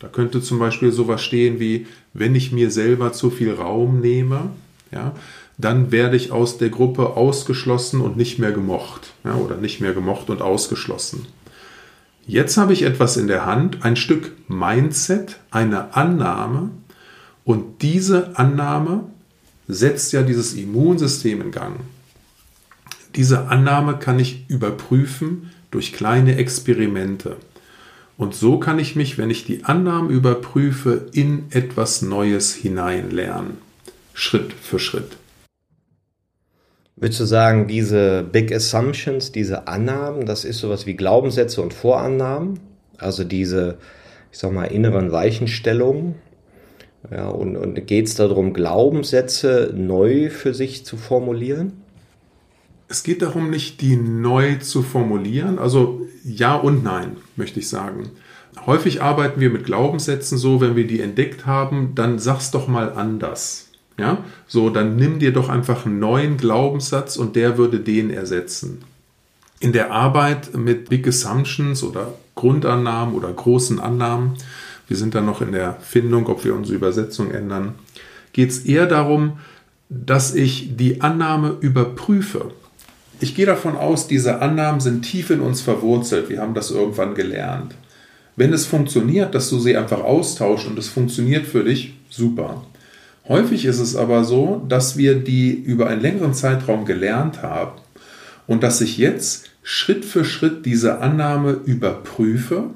[0.00, 4.50] Da könnte zum Beispiel sowas stehen wie, wenn ich mir selber zu viel Raum nehme,
[4.90, 5.14] ja,
[5.56, 9.12] dann werde ich aus der Gruppe ausgeschlossen und nicht mehr gemocht.
[9.22, 11.26] Ja, oder nicht mehr gemocht und ausgeschlossen.
[12.30, 16.70] Jetzt habe ich etwas in der Hand, ein Stück Mindset, eine Annahme.
[17.42, 19.02] Und diese Annahme
[19.66, 21.80] setzt ja dieses Immunsystem in Gang.
[23.16, 27.34] Diese Annahme kann ich überprüfen durch kleine Experimente.
[28.16, 33.58] Und so kann ich mich, wenn ich die Annahmen überprüfe, in etwas Neues hineinlernen.
[34.14, 35.16] Schritt für Schritt.
[37.00, 42.60] Würdest du sagen, diese Big Assumptions, diese Annahmen, das ist sowas wie Glaubenssätze und Vorannahmen?
[42.98, 43.78] Also diese,
[44.30, 46.16] ich sag mal, inneren Weichenstellungen?
[47.10, 51.72] Ja, und, und geht es darum, Glaubenssätze neu für sich zu formulieren?
[52.88, 55.58] Es geht darum, nicht die neu zu formulieren.
[55.58, 58.10] Also ja und nein, möchte ich sagen.
[58.66, 62.92] Häufig arbeiten wir mit Glaubenssätzen so, wenn wir die entdeckt haben, dann sag's doch mal
[62.92, 63.69] anders.
[64.00, 68.82] Ja, so, dann nimm dir doch einfach einen neuen Glaubenssatz und der würde den ersetzen.
[69.60, 74.38] In der Arbeit mit Big Assumptions oder Grundannahmen oder großen Annahmen,
[74.88, 77.74] wir sind dann noch in der Findung, ob wir unsere Übersetzung ändern,
[78.32, 79.38] geht es eher darum,
[79.90, 82.52] dass ich die Annahme überprüfe.
[83.20, 86.30] Ich gehe davon aus, diese Annahmen sind tief in uns verwurzelt.
[86.30, 87.74] Wir haben das irgendwann gelernt.
[88.36, 92.64] Wenn es funktioniert, dass du sie einfach austauscht und es funktioniert für dich, super.
[93.30, 97.80] Häufig ist es aber so, dass wir die über einen längeren Zeitraum gelernt haben
[98.48, 102.70] und dass ich jetzt Schritt für Schritt diese Annahme überprüfe,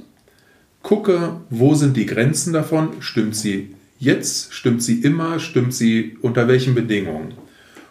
[0.80, 6.46] gucke, wo sind die Grenzen davon, stimmt sie jetzt, stimmt sie immer, stimmt sie unter
[6.46, 7.34] welchen Bedingungen.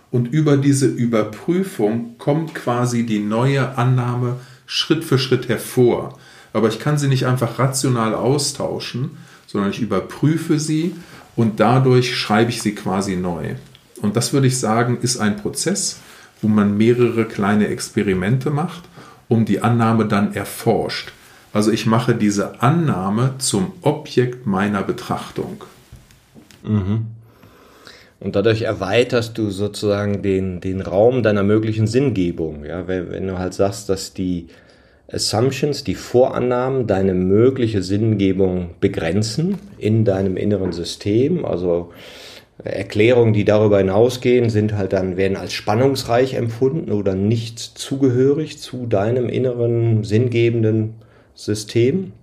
[0.09, 4.38] Und über diese Überprüfung kommt quasi die neue Annahme
[4.68, 6.18] Schritt für Schritt hervor.
[6.53, 10.95] Aber ich kann sie nicht einfach rational austauschen, sondern ich überprüfe sie
[11.36, 13.56] und dadurch schreibe ich sie quasi neu.
[14.02, 16.00] Und das würde ich sagen, ist ein Prozess,
[16.42, 18.84] wo man mehrere kleine Experimente macht,
[19.30, 21.12] um die Annahme dann erforscht.
[21.54, 25.64] Also ich mache diese Annahme zum Objekt meiner Betrachtung.
[26.64, 27.08] Mhm.
[28.20, 32.66] Und dadurch erweiterst du sozusagen den, den Raum deiner möglichen Sinngebung.
[32.66, 34.48] Ja, wenn, wenn du halt sagst, dass die
[35.14, 41.45] Assumptions, die Vorannahmen, deine mögliche Sinngebung begrenzen in deinem inneren System.
[41.45, 41.91] Also
[42.64, 48.86] Erklärungen, die darüber hinausgehen, sind halt dann, werden als spannungsreich empfunden oder nicht zugehörig zu
[48.86, 50.95] deinem inneren sinngebenden
[51.36, 52.14] System.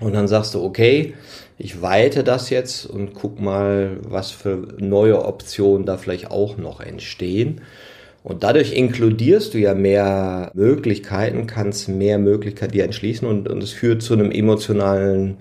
[0.00, 1.14] Und dann sagst du, okay,
[1.56, 6.80] ich weite das jetzt und guck mal, was für neue Optionen da vielleicht auch noch
[6.80, 7.62] entstehen.
[8.22, 13.70] Und dadurch inkludierst du ja mehr Möglichkeiten, kannst mehr Möglichkeiten dir entschließen und, und es
[13.70, 15.36] führt zu einem emotionalen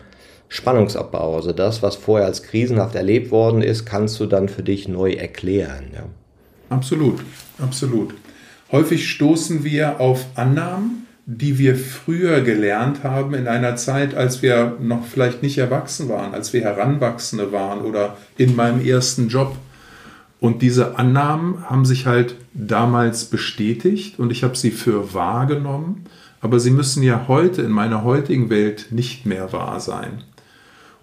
[0.49, 1.35] Spannungsabbau.
[1.35, 5.11] Also das, was vorher als krisenhaft erlebt worden ist, kannst du dann für dich neu
[5.11, 5.85] erklären.
[5.93, 6.03] Ja.
[6.69, 7.19] Absolut,
[7.59, 8.13] absolut.
[8.71, 14.77] Häufig stoßen wir auf Annahmen, die wir früher gelernt haben in einer Zeit, als wir
[14.79, 19.55] noch vielleicht nicht erwachsen waren, als wir Heranwachsende waren oder in meinem ersten Job.
[20.39, 26.05] Und diese Annahmen haben sich halt damals bestätigt und ich habe sie für wahrgenommen,
[26.41, 30.23] aber sie müssen ja heute in meiner heutigen Welt nicht mehr wahr sein.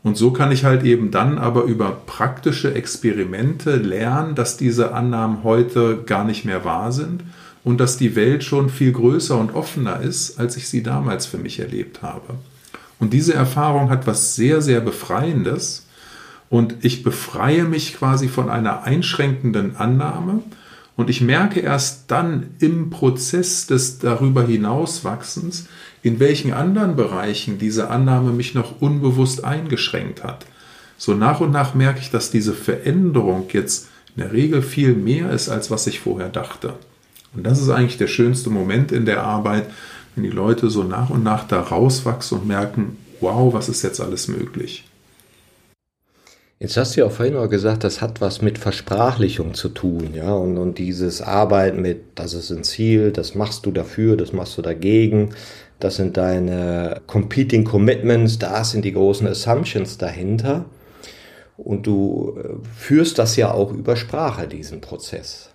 [0.05, 5.43] Und so kann ich halt eben dann aber über praktische Experimente lernen, dass diese Annahmen
[5.43, 7.25] heute gar nicht mehr wahr sind
[7.65, 11.39] und dass die Welt schon viel größer und offener ist, als ich sie damals für
[11.39, 12.35] mich erlebt habe.
[13.01, 15.84] Und diese Erfahrung hat was sehr, sehr Befreiendes,
[16.55, 20.41] und ich befreie mich quasi von einer einschränkenden Annahme
[20.95, 25.67] und ich merke erst dann im Prozess des darüber hinauswachsens,
[26.05, 30.47] in welchen anderen Bereichen diese Annahme mich noch unbewusst eingeschränkt hat.
[30.97, 35.33] So nach und nach merke ich, dass diese Veränderung jetzt in der Regel viel mehr
[35.33, 36.75] ist, als was ich vorher dachte.
[37.35, 39.69] Und das ist eigentlich der schönste Moment in der Arbeit,
[40.15, 44.01] wenn die Leute so nach und nach da rauswachsen und merken, wow, was ist jetzt
[44.01, 44.85] alles möglich.
[46.61, 50.15] Jetzt hast du ja auch vorhin auch gesagt, das hat was mit Versprachlichung zu tun,
[50.15, 54.33] ja, und, und dieses Arbeiten mit, das ist ein Ziel, das machst du dafür, das
[54.33, 55.35] machst du dagegen,
[55.81, 60.65] das sind deine Competing Commitments, da sind die großen Assumptions dahinter.
[61.57, 65.51] Und du äh, führst das ja auch über Sprache, diesen Prozess,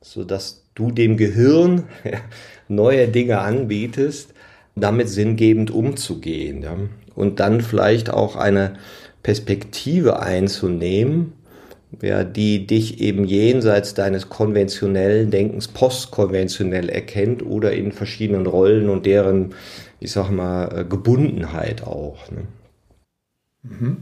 [0.00, 1.84] sodass du dem Gehirn
[2.68, 4.34] neue Dinge anbietest,
[4.74, 6.62] damit sinngebend umzugehen.
[6.62, 6.76] Ja?
[7.14, 8.74] Und dann vielleicht auch eine
[9.24, 11.32] Perspektive einzunehmen,
[12.02, 19.06] ja, die dich eben jenseits deines konventionellen Denkens postkonventionell erkennt oder in verschiedenen Rollen und
[19.06, 19.54] deren,
[19.98, 22.30] ich sag mal, äh, Gebundenheit auch.
[22.30, 22.42] Ne?
[23.62, 23.96] Mhm.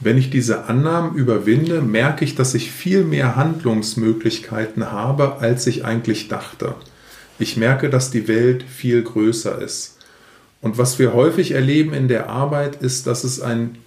[0.00, 5.84] Wenn ich diese Annahmen überwinde, merke ich, dass ich viel mehr Handlungsmöglichkeiten habe, als ich
[5.84, 6.74] eigentlich dachte.
[7.38, 9.98] Ich merke, dass die Welt viel größer ist.
[10.60, 13.78] Und was wir häufig erleben in der Arbeit ist, dass es ein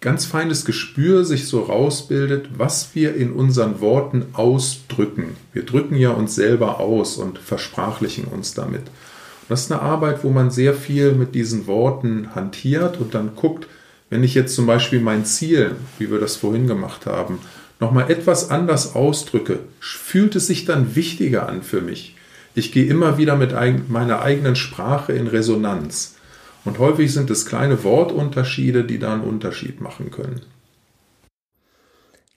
[0.00, 5.36] ganz feines Gespür sich so rausbildet, was wir in unseren Worten ausdrücken.
[5.52, 8.80] Wir drücken ja uns selber aus und versprachlichen uns damit.
[8.80, 13.36] Und das ist eine Arbeit, wo man sehr viel mit diesen Worten hantiert und dann
[13.36, 13.66] guckt,
[14.08, 17.38] wenn ich jetzt zum Beispiel mein Ziel, wie wir das vorhin gemacht haben,
[17.78, 22.16] nochmal etwas anders ausdrücke, fühlt es sich dann wichtiger an für mich.
[22.54, 23.52] Ich gehe immer wieder mit
[23.88, 26.16] meiner eigenen Sprache in Resonanz.
[26.64, 30.42] Und häufig sind es kleine Wortunterschiede, die da einen Unterschied machen können.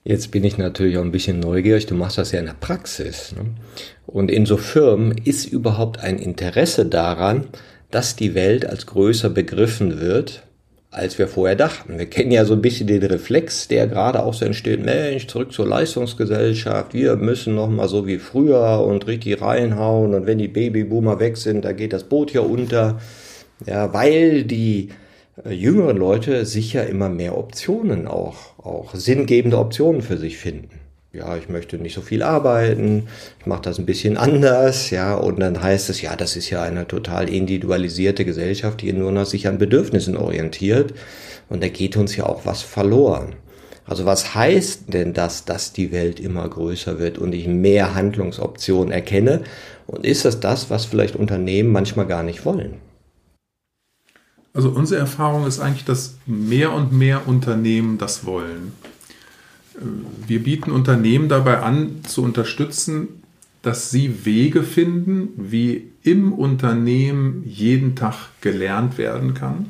[0.02, 1.86] Jetzt bin ich natürlich auch ein bisschen neugierig.
[1.86, 3.34] Du machst das ja in der Praxis.
[3.36, 3.46] Ne?
[4.06, 7.46] Und in so Firmen ist überhaupt ein Interesse daran,
[7.90, 10.42] dass die Welt als größer begriffen wird,
[10.90, 11.98] als wir vorher dachten.
[11.98, 15.52] Wir kennen ja so ein bisschen den Reflex, der gerade auch so entsteht, Mensch, zurück
[15.52, 20.48] zur Leistungsgesellschaft, wir müssen noch mal so wie früher und richtig reinhauen und wenn die
[20.48, 23.00] Babyboomer weg sind, da geht das Boot hier unter.
[23.66, 24.90] Ja, weil die
[25.44, 30.80] äh, jüngeren Leute sicher immer mehr Optionen auch, auch sinngebende Optionen für sich finden
[31.14, 33.06] ja, ich möchte nicht so viel arbeiten,
[33.38, 36.62] ich mache das ein bisschen anders, ja, und dann heißt es, ja, das ist ja
[36.62, 40.92] eine total individualisierte Gesellschaft, die nur noch sich an Bedürfnissen orientiert
[41.48, 43.36] und da geht uns ja auch was verloren.
[43.86, 48.90] Also was heißt denn das, dass die Welt immer größer wird und ich mehr Handlungsoptionen
[48.90, 49.42] erkenne?
[49.86, 52.78] Und ist das das, was vielleicht Unternehmen manchmal gar nicht wollen?
[54.54, 58.72] Also unsere Erfahrung ist eigentlich, dass mehr und mehr Unternehmen das wollen.
[60.26, 63.08] Wir bieten Unternehmen dabei an, zu unterstützen,
[63.62, 69.66] dass sie Wege finden, wie im Unternehmen jeden Tag gelernt werden kann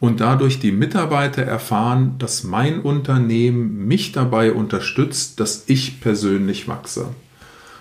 [0.00, 7.06] und dadurch die Mitarbeiter erfahren, dass mein Unternehmen mich dabei unterstützt, dass ich persönlich wachse.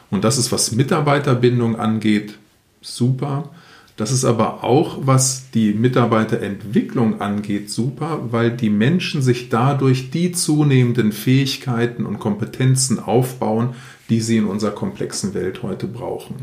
[0.10, 2.36] Und das ist, was Mitarbeiterbindung angeht,
[2.82, 3.50] super.
[3.98, 10.32] Das ist aber auch, was die Mitarbeiterentwicklung angeht, super, weil die Menschen sich dadurch die
[10.32, 13.74] zunehmenden Fähigkeiten und Kompetenzen aufbauen,
[14.10, 16.36] die sie in unserer komplexen Welt heute brauchen.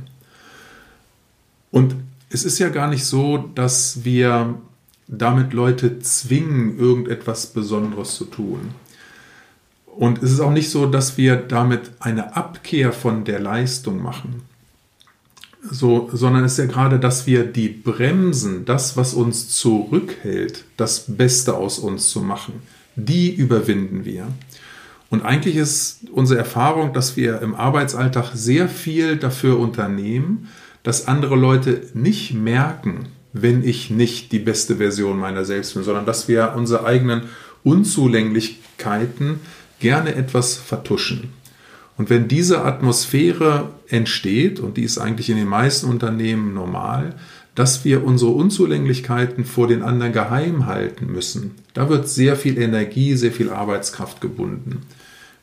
[1.71, 1.95] Und
[2.29, 4.57] es ist ja gar nicht so, dass wir
[5.07, 8.71] damit Leute zwingen, irgendetwas Besonderes zu tun.
[9.87, 14.43] Und es ist auch nicht so, dass wir damit eine Abkehr von der Leistung machen
[15.71, 21.05] so, sondern es ist ja gerade, dass wir die Bremsen, das, was uns zurückhält, das
[21.17, 22.55] Beste aus uns zu machen,
[22.97, 24.27] die überwinden wir.
[25.11, 30.49] Und eigentlich ist unsere Erfahrung, dass wir im Arbeitsalltag sehr viel dafür unternehmen,
[30.83, 36.07] dass andere Leute nicht merken, wenn ich nicht die beste Version meiner selbst bin, sondern
[36.07, 37.23] dass wir unsere eigenen
[37.63, 39.41] Unzulänglichkeiten
[39.81, 41.31] gerne etwas vertuschen.
[41.97, 47.15] Und wenn diese Atmosphäre entsteht, und die ist eigentlich in den meisten Unternehmen normal,
[47.55, 53.15] dass wir unsere Unzulänglichkeiten vor den anderen geheim halten müssen, da wird sehr viel Energie,
[53.15, 54.83] sehr viel Arbeitskraft gebunden.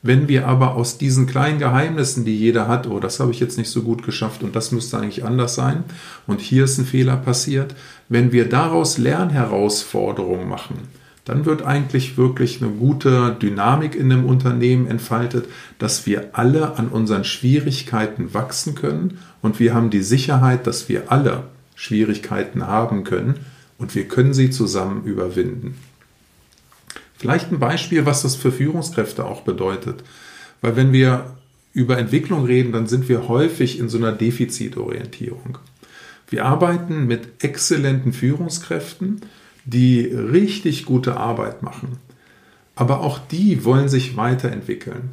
[0.04, 3.58] Wenn wir aber aus diesen kleinen Geheimnissen, die jeder hat, oh, das habe ich jetzt
[3.58, 5.84] nicht so gut geschafft und das müsste eigentlich anders sein
[6.26, 7.76] und hier ist ein Fehler passiert,
[8.10, 10.80] wenn wir daraus Lernherausforderungen machen,
[11.26, 15.46] dann wird eigentlich wirklich eine gute Dynamik in dem Unternehmen entfaltet,
[15.78, 21.12] dass wir alle an unseren Schwierigkeiten wachsen können und wir haben die Sicherheit, dass wir
[21.12, 21.44] alle
[21.76, 23.46] Schwierigkeiten haben können
[23.78, 25.76] und wir können sie zusammen überwinden.
[27.18, 30.04] Vielleicht ein Beispiel, was das für Führungskräfte auch bedeutet.
[30.62, 31.36] Weil wenn wir
[31.74, 35.60] über Entwicklung reden, dann sind wir häufig in so einer Defizitorientierung.
[36.30, 39.22] Wir arbeiten mit exzellenten Führungskräften,
[39.66, 41.98] die richtig gute Arbeit machen.
[42.76, 45.10] Aber auch die wollen sich weiterentwickeln.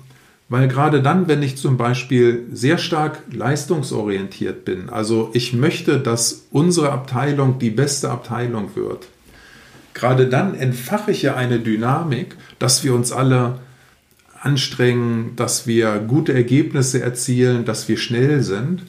[0.49, 6.47] Weil gerade dann, wenn ich zum Beispiel sehr stark leistungsorientiert bin, also ich möchte, dass
[6.51, 9.09] unsere Abteilung die beste Abteilung wird,
[9.93, 13.59] gerade dann entfache ich ja eine Dynamik, dass wir uns alle
[14.41, 18.85] anstrengen, dass wir gute Ergebnisse erzielen, dass wir schnell sind.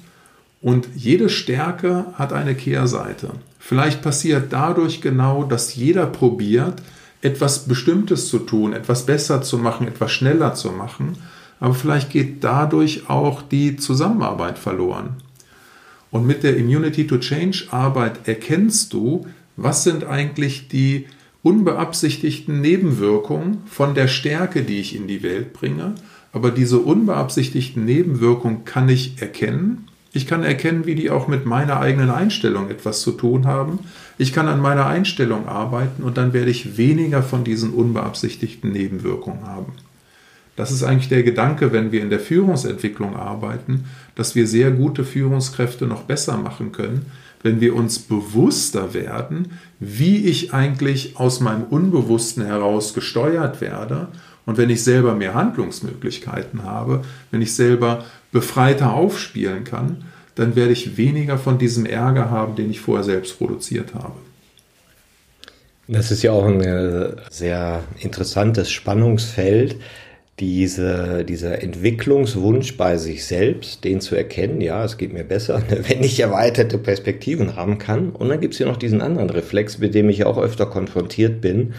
[0.61, 3.31] Und jede Stärke hat eine Kehrseite.
[3.59, 6.81] Vielleicht passiert dadurch genau, dass jeder probiert,
[7.21, 11.17] etwas Bestimmtes zu tun, etwas besser zu machen, etwas schneller zu machen.
[11.59, 15.17] Aber vielleicht geht dadurch auch die Zusammenarbeit verloren.
[16.09, 21.05] Und mit der Immunity to Change Arbeit erkennst du, was sind eigentlich die
[21.43, 25.95] unbeabsichtigten Nebenwirkungen von der Stärke, die ich in die Welt bringe.
[26.31, 29.88] Aber diese unbeabsichtigten Nebenwirkungen kann ich erkennen.
[30.11, 33.79] Ich kann erkennen, wie die auch mit meiner eigenen Einstellung etwas zu tun haben.
[34.17, 39.45] Ich kann an meiner Einstellung arbeiten und dann werde ich weniger von diesen unbeabsichtigten Nebenwirkungen
[39.45, 39.73] haben.
[40.55, 43.85] Das ist eigentlich der Gedanke, wenn wir in der Führungsentwicklung arbeiten,
[44.15, 47.05] dass wir sehr gute Führungskräfte noch besser machen können,
[47.43, 54.09] wenn wir uns bewusster werden, wie ich eigentlich aus meinem Unbewussten heraus gesteuert werde
[54.49, 60.71] und wenn ich selber mehr Handlungsmöglichkeiten habe, wenn ich selber befreiter aufspielen kann, dann werde
[60.71, 64.15] ich weniger von diesem Ärger haben, den ich vorher selbst produziert habe.
[65.87, 69.75] Das ist ja auch ein äh, sehr interessantes Spannungsfeld,
[70.39, 76.01] diese, dieser Entwicklungswunsch bei sich selbst, den zu erkennen, ja, es geht mir besser, wenn
[76.03, 78.09] ich erweiterte Perspektiven haben kann.
[78.09, 81.39] Und dann gibt es hier noch diesen anderen Reflex, mit dem ich auch öfter konfrontiert
[81.39, 81.75] bin,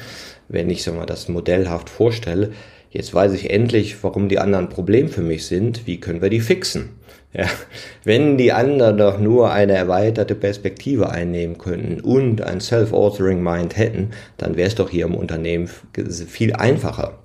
[0.51, 2.51] wenn ich sag mal, das modellhaft vorstelle.
[2.91, 5.87] Jetzt weiß ich endlich, warum die anderen ein Problem für mich sind.
[5.87, 6.91] Wie können wir die fixen?
[7.33, 7.47] Ja,
[8.03, 14.11] wenn die anderen doch nur eine erweiterte Perspektive einnehmen könnten und ein Self-Authoring Mind hätten,
[14.37, 17.19] dann wäre es doch hier im Unternehmen viel einfacher.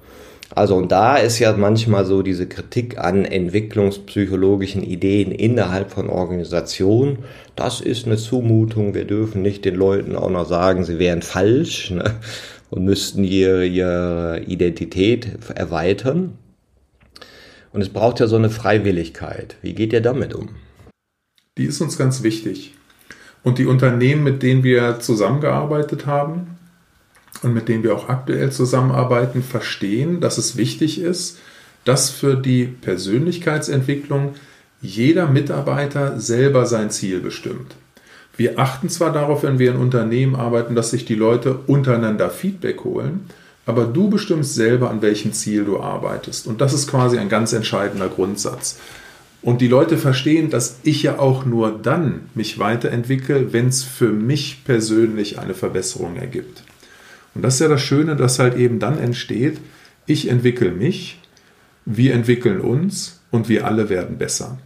[0.54, 7.20] Also und da ist ja manchmal so diese Kritik an entwicklungspsychologischen Ideen innerhalb von Organisationen.
[7.56, 8.94] Das ist eine Zumutung.
[8.94, 12.16] Wir dürfen nicht den Leuten auch noch sagen, sie wären falsch ne?
[12.70, 16.38] Und müssten ihre, ihre Identität erweitern.
[17.72, 19.58] Und es braucht ja so eine Freiwilligkeit.
[19.62, 20.50] Wie geht ihr damit um?
[21.58, 22.74] Die ist uns ganz wichtig.
[23.44, 26.56] Und die Unternehmen, mit denen wir zusammengearbeitet haben,
[27.44, 31.38] und mit denen wir auch aktuell zusammenarbeiten, verstehen, dass es wichtig ist,
[31.84, 34.36] dass für die Persönlichkeitsentwicklung
[34.82, 37.76] jeder Mitarbeiter selber sein Ziel bestimmt.
[38.38, 42.84] Wir achten zwar darauf, wenn wir in Unternehmen arbeiten, dass sich die Leute untereinander Feedback
[42.84, 43.22] holen,
[43.66, 46.46] aber du bestimmst selber, an welchem Ziel du arbeitest.
[46.46, 48.78] Und das ist quasi ein ganz entscheidender Grundsatz.
[49.42, 54.10] Und die Leute verstehen, dass ich ja auch nur dann mich weiterentwickle, wenn es für
[54.10, 56.64] mich persönlich eine Verbesserung ergibt.
[57.34, 59.60] Und das ist ja das Schöne, dass halt eben dann entsteht,
[60.08, 61.20] ich entwickle mich,
[61.86, 64.58] wir entwickeln uns und wir alle werden besser.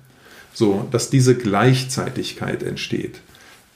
[0.53, 3.21] So, dass diese Gleichzeitigkeit entsteht.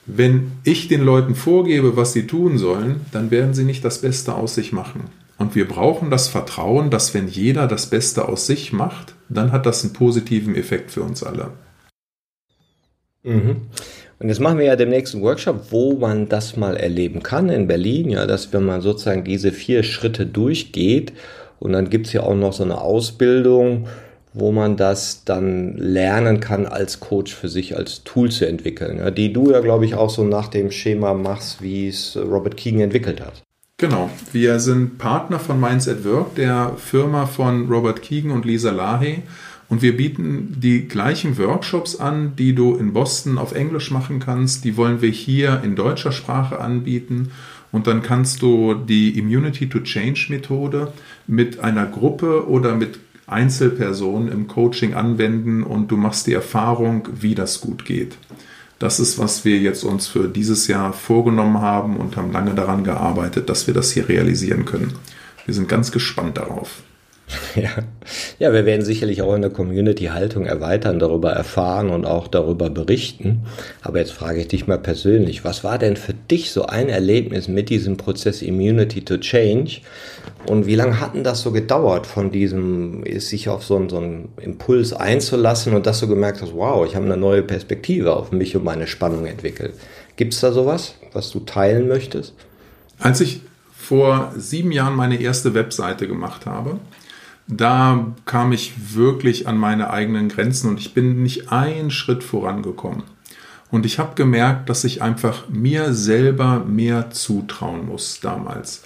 [0.06, 4.34] Wenn ich den Leuten vorgebe, was sie tun sollen, dann werden sie nicht das Beste
[4.34, 5.04] aus sich machen.
[5.38, 9.66] Und wir brauchen das Vertrauen, dass wenn jeder das Beste aus sich macht, dann hat
[9.66, 11.50] das einen positiven Effekt für uns alle.
[13.22, 13.62] Mhm.
[14.20, 17.66] Und jetzt machen wir ja demnächst einen Workshop, wo man das mal erleben kann in
[17.66, 21.12] Berlin, ja, dass wenn man sozusagen diese vier Schritte durchgeht
[21.58, 23.88] und dann gibt's ja auch noch so eine Ausbildung,
[24.34, 29.32] wo man das dann lernen kann, als Coach für sich als Tool zu entwickeln, die
[29.32, 33.20] du ja, glaube ich, auch so nach dem Schema machst, wie es Robert Keegan entwickelt
[33.20, 33.42] hat.
[33.78, 38.72] Genau, wir sind Partner von Minds at Work, der Firma von Robert Keegan und Lisa
[38.72, 39.22] Lahe.
[39.68, 44.64] Und wir bieten die gleichen Workshops an, die du in Boston auf Englisch machen kannst.
[44.64, 47.30] Die wollen wir hier in deutscher Sprache anbieten.
[47.72, 50.92] Und dann kannst du die Immunity to Change Methode
[51.26, 57.34] mit einer Gruppe oder mit Einzelpersonen im Coaching anwenden und du machst die Erfahrung, wie
[57.34, 58.16] das gut geht.
[58.78, 62.84] Das ist, was wir jetzt uns für dieses Jahr vorgenommen haben und haben lange daran
[62.84, 64.92] gearbeitet, dass wir das hier realisieren können.
[65.46, 66.82] Wir sind ganz gespannt darauf.
[67.56, 67.70] Ja.
[68.38, 72.68] ja, wir werden sicherlich auch in der Community Haltung erweitern, darüber erfahren und auch darüber
[72.68, 73.46] berichten.
[73.80, 77.46] Aber jetzt frage ich dich mal persönlich, was war denn für dich so ein Erlebnis
[77.46, 79.80] mit diesem Prozess Immunity to Change?
[80.48, 83.98] Und wie lange hat denn das so gedauert, von diesem, sich auf so einen, so
[83.98, 88.32] einen Impuls einzulassen und dass du gemerkt hast, wow, ich habe eine neue Perspektive auf
[88.32, 89.74] mich und meine Spannung entwickelt?
[90.16, 92.34] Gibt es da sowas, was du teilen möchtest?
[92.98, 93.40] Als ich
[93.72, 96.78] vor sieben Jahren meine erste Webseite gemacht habe,
[97.46, 103.02] da kam ich wirklich an meine eigenen Grenzen und ich bin nicht einen Schritt vorangekommen.
[103.70, 108.82] Und ich habe gemerkt, dass ich einfach mir selber mehr zutrauen muss damals.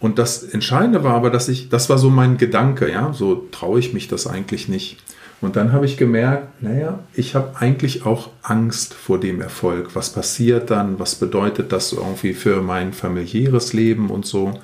[0.00, 3.78] Und das Entscheidende war aber, dass ich, das war so mein Gedanke, ja, so traue
[3.78, 4.98] ich mich das eigentlich nicht.
[5.40, 9.94] Und dann habe ich gemerkt, naja, ich habe eigentlich auch Angst vor dem Erfolg.
[9.94, 10.98] Was passiert dann?
[10.98, 14.58] Was bedeutet das irgendwie für mein familiäres Leben und so?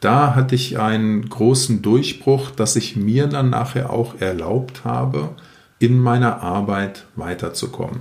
[0.00, 5.30] Da hatte ich einen großen Durchbruch, dass ich mir dann nachher auch erlaubt habe,
[5.78, 8.00] in meiner Arbeit weiterzukommen.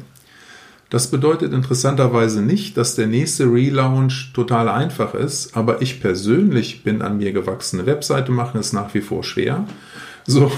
[0.89, 7.01] Das bedeutet interessanterweise nicht, dass der nächste Relaunch total einfach ist, aber ich persönlich bin
[7.01, 7.79] an mir gewachsen.
[7.79, 9.65] Eine Webseite machen ist nach wie vor schwer.
[10.27, 10.51] So.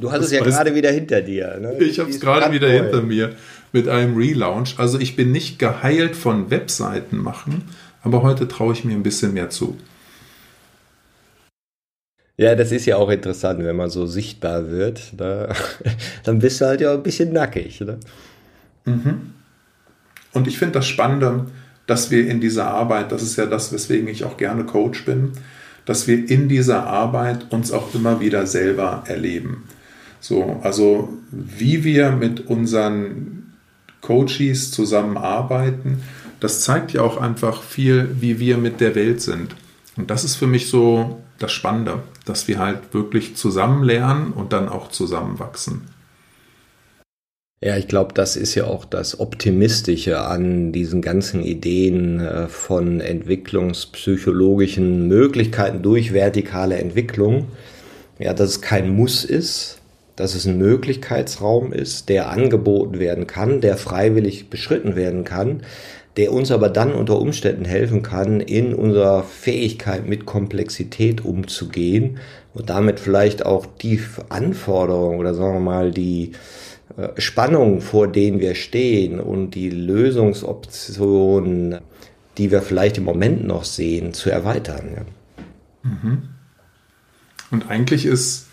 [0.00, 1.58] Du hast es ja gerade wieder hinter dir.
[1.60, 1.74] Ne?
[1.84, 2.76] Ich habe es gerade wieder toll.
[2.76, 3.30] hinter mir
[3.72, 4.74] mit einem Relaunch.
[4.78, 7.62] Also ich bin nicht geheilt von Webseiten machen,
[8.02, 9.76] aber heute traue ich mir ein bisschen mehr zu.
[12.36, 15.12] Ja, das ist ja auch interessant, wenn man so sichtbar wird.
[15.16, 15.52] Da,
[16.24, 17.80] dann bist du halt ja ein bisschen nackig.
[17.80, 17.98] Ne?
[18.84, 19.32] Mhm.
[20.32, 21.46] Und ich finde das Spannende,
[21.86, 25.32] dass wir in dieser Arbeit, das ist ja das, weswegen ich auch gerne Coach bin,
[25.84, 29.64] dass wir in dieser Arbeit uns auch immer wieder selber erleben.
[30.20, 33.54] So, also wie wir mit unseren
[34.00, 36.02] Coaches zusammenarbeiten,
[36.40, 39.54] das zeigt ja auch einfach viel, wie wir mit der Welt sind.
[39.96, 44.52] Und das ist für mich so das Spannende, dass wir halt wirklich zusammen lernen und
[44.52, 45.82] dann auch zusammenwachsen.
[47.64, 53.00] Ja, ich glaube, das ist ja auch das Optimistische an diesen ganzen Ideen äh, von
[53.00, 57.46] entwicklungspsychologischen Möglichkeiten durch vertikale Entwicklung.
[58.18, 59.78] Ja, dass es kein Muss ist,
[60.16, 65.62] dass es ein Möglichkeitsraum ist, der angeboten werden kann, der freiwillig beschritten werden kann,
[66.16, 72.18] der uns aber dann unter Umständen helfen kann, in unserer Fähigkeit mit Komplexität umzugehen
[72.54, 76.32] und damit vielleicht auch die Anforderungen oder sagen wir mal die
[76.96, 81.78] äh, Spannungen, vor denen wir stehen und die Lösungsoptionen,
[82.36, 85.06] die wir vielleicht im Moment noch sehen, zu erweitern.
[85.82, 86.22] Mhm.
[87.50, 88.48] Und eigentlich ist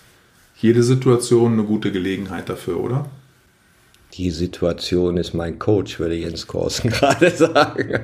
[0.57, 3.09] jede Situation eine gute Gelegenheit dafür, oder?
[4.13, 7.99] Die Situation ist mein Coach, würde Jens Korsen gerade sagen.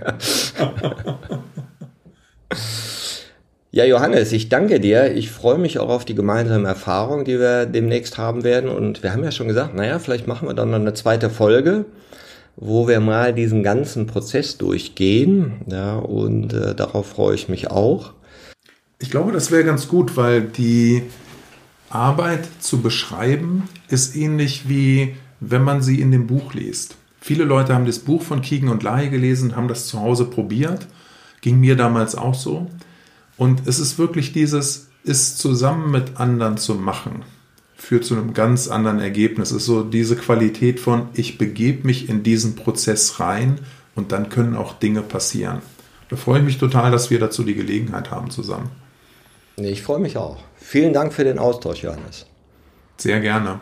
[3.75, 5.13] Ja, Johannes, ich danke dir.
[5.15, 8.69] Ich freue mich auch auf die gemeinsame Erfahrung, die wir demnächst haben werden.
[8.69, 11.83] Und wir haben ja schon gesagt, naja, vielleicht machen wir dann noch eine zweite Folge,
[12.55, 15.55] wo wir mal diesen ganzen Prozess durchgehen.
[15.69, 18.13] Ja, und äh, darauf freue ich mich auch.
[18.99, 21.03] Ich glaube, das wäre ganz gut, weil die
[21.89, 26.95] Arbeit zu beschreiben ist ähnlich wie wenn man sie in dem Buch liest.
[27.19, 30.87] Viele Leute haben das Buch von Kiegen und Lai gelesen, haben das zu Hause probiert.
[31.41, 32.67] Ging mir damals auch so.
[33.37, 37.23] Und es ist wirklich dieses, ist zusammen mit anderen zu machen,
[37.75, 39.51] führt zu einem ganz anderen Ergebnis.
[39.51, 43.59] Es ist so diese Qualität von, ich begebe mich in diesen Prozess rein
[43.95, 45.61] und dann können auch Dinge passieren.
[46.09, 48.69] Da freue ich mich total, dass wir dazu die Gelegenheit haben zusammen.
[49.57, 50.37] Ich freue mich auch.
[50.57, 52.25] Vielen Dank für den Austausch, Johannes.
[52.97, 53.61] Sehr gerne.